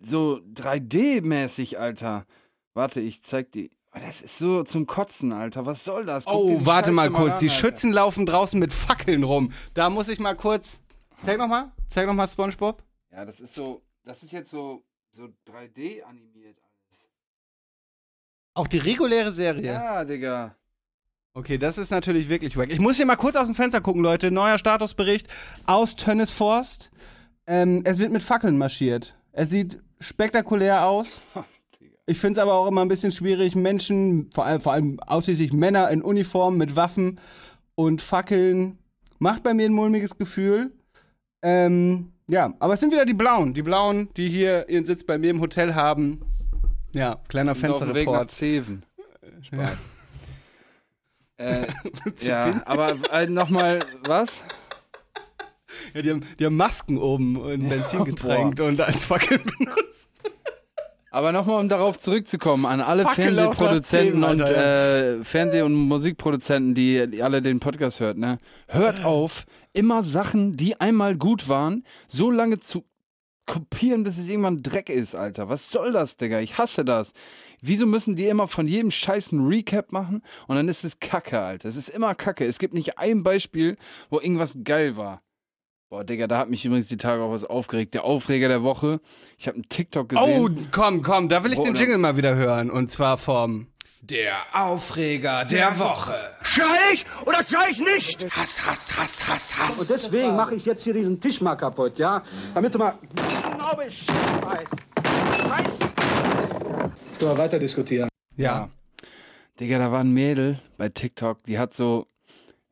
[0.00, 2.26] so 3D-mäßig, Alter.
[2.74, 3.70] Warte, ich zeig die.
[3.92, 5.64] Das ist so zum Kotzen, Alter.
[5.64, 6.26] Was soll das?
[6.26, 7.48] Guck dir Oh, warte mal Scheiße kurz, an, die.
[7.50, 9.52] Schützen laufen draußen mit Fackeln rum.
[9.72, 10.80] Da muss ich mal kurz.
[11.22, 12.82] Zeig noch mal, zeig noch mal SpongeBob.
[13.10, 16.58] Ja, das ist so, das ist jetzt so, so 3D animiert.
[18.56, 19.66] Auch die reguläre Serie.
[19.66, 20.56] Ja, Digga.
[21.34, 22.72] Okay, das ist natürlich wirklich wack.
[22.72, 24.30] Ich muss hier mal kurz aus dem Fenster gucken, Leute.
[24.30, 25.28] Neuer Statusbericht
[25.66, 26.90] aus Tönnesforst.
[27.46, 29.14] Ähm, es wird mit Fackeln marschiert.
[29.32, 31.20] Es sieht spektakulär aus.
[31.80, 31.92] Digga.
[32.06, 35.52] Ich finde es aber auch immer ein bisschen schwierig, Menschen, vor allem, vor allem ausschließlich
[35.52, 37.20] Männer in Uniform mit Waffen
[37.74, 38.78] und Fackeln,
[39.18, 40.72] macht bei mir ein mulmiges Gefühl.
[41.42, 43.52] Ähm, ja, aber es sind wieder die Blauen.
[43.52, 46.22] Die Blauen, die hier ihren Sitz bei mir im Hotel haben.
[46.96, 48.30] Ja, kleiner Fensterreport.
[48.30, 48.84] Zeven.
[49.42, 49.88] Spaß.
[51.38, 51.66] Äh,
[52.20, 54.42] ja, aber äh, nochmal, was?
[55.92, 60.08] Ja, die, haben, die haben Masken oben in Benzin getränkt und als Fackeln benutzt.
[61.10, 67.06] Aber nochmal, um darauf zurückzukommen, an alle Fackel Fernsehproduzenten und äh, Fernseh- und Musikproduzenten, die,
[67.06, 68.38] die alle den Podcast hört, ne?
[68.68, 69.44] Hört auf,
[69.74, 72.86] immer Sachen, die einmal gut waren, so lange zu
[73.46, 75.48] kopieren, bis es irgendwann Dreck ist, Alter.
[75.48, 76.40] Was soll das, Digga?
[76.40, 77.12] Ich hasse das.
[77.60, 81.40] Wieso müssen die immer von jedem Scheiß einen Recap machen und dann ist es Kacke,
[81.40, 81.68] Alter.
[81.68, 82.44] Es ist immer Kacke.
[82.44, 83.76] Es gibt nicht ein Beispiel,
[84.10, 85.22] wo irgendwas geil war.
[85.88, 87.94] Boah, Digga, da hat mich übrigens die Tage auch was aufgeregt.
[87.94, 89.00] Der Aufreger der Woche.
[89.38, 90.24] Ich habe einen TikTok gesehen.
[90.28, 92.70] Oh, komm, komm, da will ich Wo- den Jingle mal wieder hören.
[92.70, 93.68] Und zwar vom
[94.08, 96.14] Der Aufreger der Woche.
[96.40, 98.24] Schrei ich oder schrei ich nicht?
[98.30, 99.80] Hass, Hass, Hass, Hass, Hass.
[99.80, 102.22] Und deswegen mache ich jetzt hier diesen Tisch mal kaputt, ja?
[102.54, 104.76] Damit du mal genau Bescheid weißt.
[105.48, 105.84] Scheiße.
[107.06, 108.08] Jetzt können wir weiter diskutieren.
[108.36, 108.70] Ja.
[109.58, 112.06] Digga, da war ein Mädel bei TikTok, die hat so,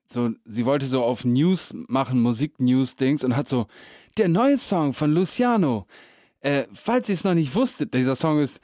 [0.07, 3.67] so, sie wollte so auf News machen, Musik-News-Dings und hat so,
[4.19, 5.87] der neue Song von Luciano.
[6.43, 8.61] Äh, falls ihr es noch nicht wusstet, dieser Song ist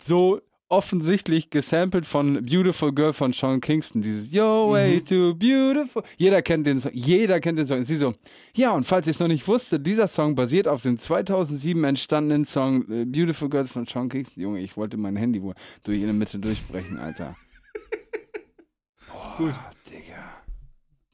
[0.00, 0.40] so
[0.72, 4.00] offensichtlich gesampelt von Beautiful Girl von Sean Kingston.
[4.00, 6.02] Dieses Your way to beautiful.
[6.16, 6.92] Jeder kennt den Song.
[6.94, 7.76] Jeder kennt den Song.
[7.76, 8.14] Und sie so,
[8.54, 12.46] ja, und falls ihr es noch nicht wusstet, dieser Song basiert auf dem 2007 entstandenen
[12.46, 14.42] Song äh, Beautiful Girls von Sean Kingston.
[14.42, 17.36] Junge, ich wollte mein Handy wohl durch in der Mitte durchbrechen, Alter.
[19.08, 19.54] Boah, Gut.
[19.90, 20.42] Digga.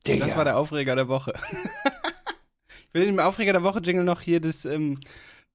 [0.07, 0.27] Digga.
[0.27, 1.33] Das war der Aufreger der Woche.
[2.79, 5.01] ich will im Aufreger der Woche Jingle noch hier das, ähm,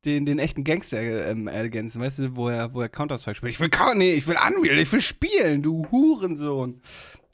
[0.05, 3.51] den, den echten Gangster ähm, ergänzen, weißt du, wo er, wo er Counter-Strike spielt.
[3.53, 6.81] Ich will, nee, ich will Unreal, ich will spielen, du Hurensohn.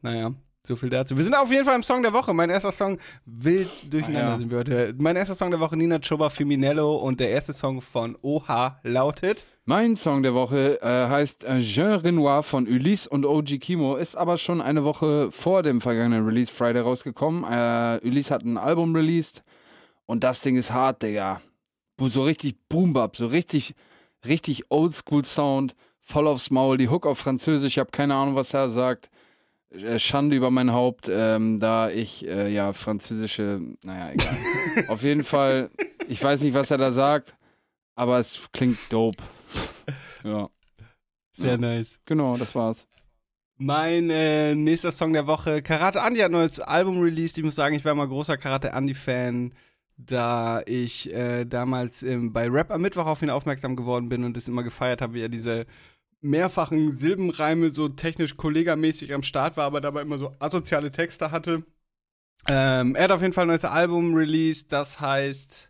[0.02, 0.32] Naja,
[0.64, 1.18] so viel dazu.
[1.18, 2.34] Wir sind auf jeden Fall im Song der Woche.
[2.34, 4.38] Mein erster Song, wild durcheinander Ah, ja.
[4.38, 4.94] sind wir heute.
[5.00, 9.46] Mein erster Song der Woche, Nina Choba Feminello und der erste Song von OH lautet
[9.66, 14.16] Mein Song der Woche äh, heißt äh, Jean Renoir von Ulysse und OG Kimo, ist
[14.16, 17.44] aber schon eine Woche vor dem vergangenen Release Friday rausgekommen.
[17.46, 19.44] Äh, Ulysse hat ein Album released
[20.06, 21.42] und das Ding ist hart, Digga.
[22.00, 23.76] So richtig Boom-Bap, so richtig,
[24.26, 28.70] richtig Oldschool-Sound, voll aufs Maul, die Hook auf Französisch, ich habe keine Ahnung, was er
[28.70, 29.10] sagt.
[29.72, 34.38] Äh, Schande über mein Haupt, ähm, da ich äh, ja französische, naja, egal.
[34.88, 35.70] auf jeden Fall,
[36.08, 37.36] ich weiß nicht, was er da sagt,
[37.96, 39.22] aber es klingt dope.
[40.24, 40.48] Ja,
[41.34, 41.58] sehr Ja.
[41.58, 42.00] nice.
[42.06, 42.88] genau, das war's.
[43.58, 47.38] Mein äh, nächster Song der Woche, Karate Andy hat ein neues Album released.
[47.38, 49.54] Ich muss sagen, ich war mal großer Karate Andy-Fan,
[50.00, 54.38] da ich äh, damals ähm, bei Rap am Mittwoch auf ihn aufmerksam geworden bin und
[54.38, 55.66] es immer gefeiert habe, wie er diese
[56.22, 61.64] mehrfachen Silbenreime so technisch kollegamäßig am Start war, aber dabei immer so asoziale Texte hatte.
[62.48, 65.70] Ähm, er hat auf jeden Fall ein neues Album released, das heißt.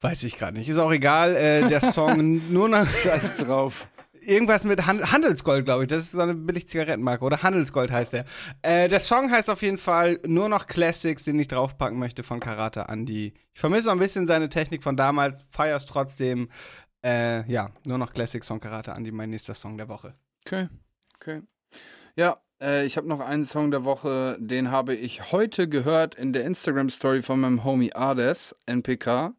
[0.00, 1.36] Weiß ich gerade nicht, ist auch egal.
[1.36, 2.88] Äh, der Song nur noch.
[2.88, 3.88] Scheiß drauf.
[4.24, 5.88] Irgendwas mit Han Handelsgold, glaube ich.
[5.88, 7.24] Das ist so eine billig Zigarettenmarke.
[7.24, 8.24] Oder Handelsgold heißt der.
[8.62, 12.40] Äh, der Song heißt auf jeden Fall nur noch Classics, den ich draufpacken möchte von
[12.40, 13.34] Karate Andy.
[13.52, 16.48] Ich vermisse noch ein bisschen seine Technik von damals, feier's trotzdem.
[17.04, 20.14] Äh, ja, nur noch Classics von Karate Andy, mein nächster Song der Woche.
[20.46, 20.68] Okay,
[21.16, 21.42] okay.
[22.14, 26.32] Ja, äh, ich habe noch einen Song der Woche, den habe ich heute gehört in
[26.32, 29.34] der Instagram-Story von meinem Homie Ades, NPK.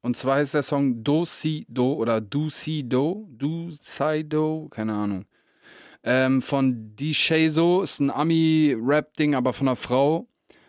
[0.00, 4.68] Und zwar heißt der Song Do Si Do oder Do Si Do, Do Si Do,
[4.70, 5.24] keine Ahnung.
[6.04, 10.28] Ähm, von D-Shazo, ist ein Ami-Rap-Ding, aber von einer Frau.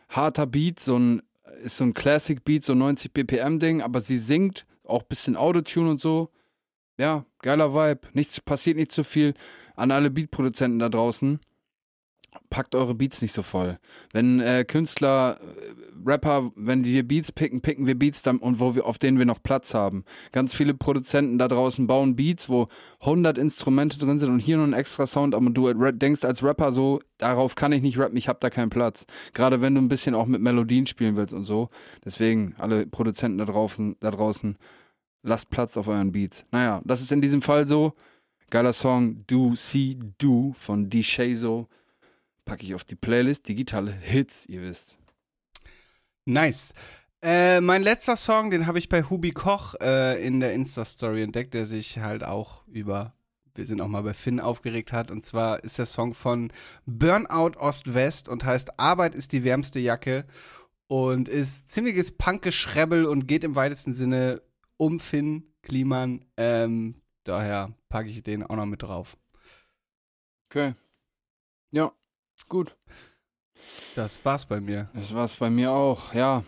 [0.09, 1.21] Harter Beat, so ein,
[1.61, 6.01] ist so ein Classic-Beat, so 90 BPM-Ding, aber sie singt, auch ein bisschen Autotune und
[6.01, 6.31] so.
[6.97, 8.07] Ja, geiler Vibe.
[8.13, 9.35] Nichts, passiert nicht zu viel.
[9.75, 11.39] An alle Beat-Produzenten da draußen
[12.49, 13.79] packt eure Beats nicht so voll.
[14.11, 18.75] Wenn äh, Künstler, äh, Rapper, wenn hier Beats picken, picken wir Beats dann und wo
[18.75, 20.03] wir, auf denen wir noch Platz haben.
[20.31, 22.67] Ganz viele Produzenten da draußen bauen Beats, wo
[23.01, 26.71] 100 Instrumente drin sind und hier nur ein extra Sound, aber du denkst als Rapper
[26.71, 29.05] so, darauf kann ich nicht rappen, ich habe da keinen Platz.
[29.33, 31.69] Gerade wenn du ein bisschen auch mit Melodien spielen willst und so.
[32.05, 34.57] Deswegen alle Produzenten da draußen, da draußen,
[35.23, 36.45] lasst Platz auf euren Beats.
[36.51, 37.93] Naja, das ist in diesem Fall so.
[38.49, 41.03] Geiler Song Do See Do von D.
[41.03, 41.67] Shazo
[42.49, 44.97] packe ich auf die Playlist digitale Hits, ihr wisst.
[46.25, 46.73] Nice.
[47.21, 51.53] Äh, mein letzter Song, den habe ich bei Hubi Koch äh, in der Insta-Story entdeckt,
[51.53, 53.13] der sich halt auch über,
[53.53, 55.11] wir sind auch mal bei Finn aufgeregt hat.
[55.11, 56.51] Und zwar ist der Song von
[56.87, 60.25] Burnout Ost-West und heißt Arbeit ist die wärmste Jacke
[60.87, 64.41] und ist ziemliches Punkgeschrebbel und geht im weitesten Sinne
[64.75, 66.25] um Finn Kliman.
[66.35, 66.95] Ähm,
[67.25, 69.17] daher packe ich den auch noch mit drauf.
[70.49, 70.73] Okay.
[71.71, 71.91] Ja,
[72.49, 72.75] Gut.
[73.95, 74.89] Das war's bei mir.
[74.93, 76.43] Das war's bei mir auch, ja.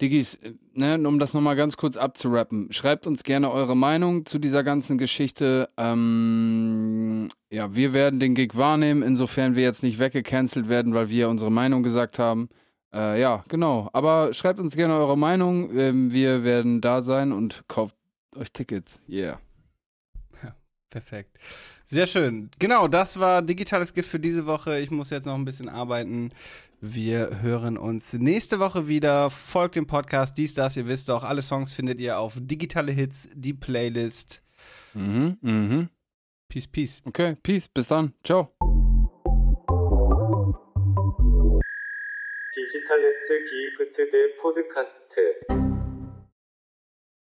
[0.00, 0.38] Diggis,
[0.72, 4.98] ne, um das nochmal ganz kurz abzurappen, schreibt uns gerne eure Meinung zu dieser ganzen
[4.98, 5.68] Geschichte.
[5.76, 11.28] Ähm, ja, wir werden den Gig wahrnehmen, insofern wir jetzt nicht weggecancelt werden, weil wir
[11.28, 12.48] unsere Meinung gesagt haben.
[12.92, 13.88] Äh, ja, genau.
[13.92, 15.76] Aber schreibt uns gerne eure Meinung.
[15.76, 17.96] Ähm, wir werden da sein und kauft
[18.36, 19.00] euch Tickets.
[19.08, 19.40] Yeah.
[20.42, 20.54] Ja,
[20.90, 21.38] perfekt.
[21.85, 22.49] Sehr schön.
[22.59, 24.79] Genau, das war digitales Gift für diese Woche.
[24.79, 26.31] Ich muss jetzt noch ein bisschen arbeiten.
[26.81, 29.29] Wir hören uns nächste Woche wieder.
[29.29, 31.23] Folgt dem Podcast, dies, das, ihr wisst doch.
[31.23, 34.41] Alle Songs findet ihr auf digitale Hits, die Playlist.
[34.93, 35.89] Mhm, mhm.
[36.47, 37.01] Peace, peace.
[37.05, 37.67] Okay, peace.
[37.67, 38.13] Bis dann.
[38.23, 38.53] Ciao.
[42.53, 45.62] 디지털 S 기프트 대 포드카스트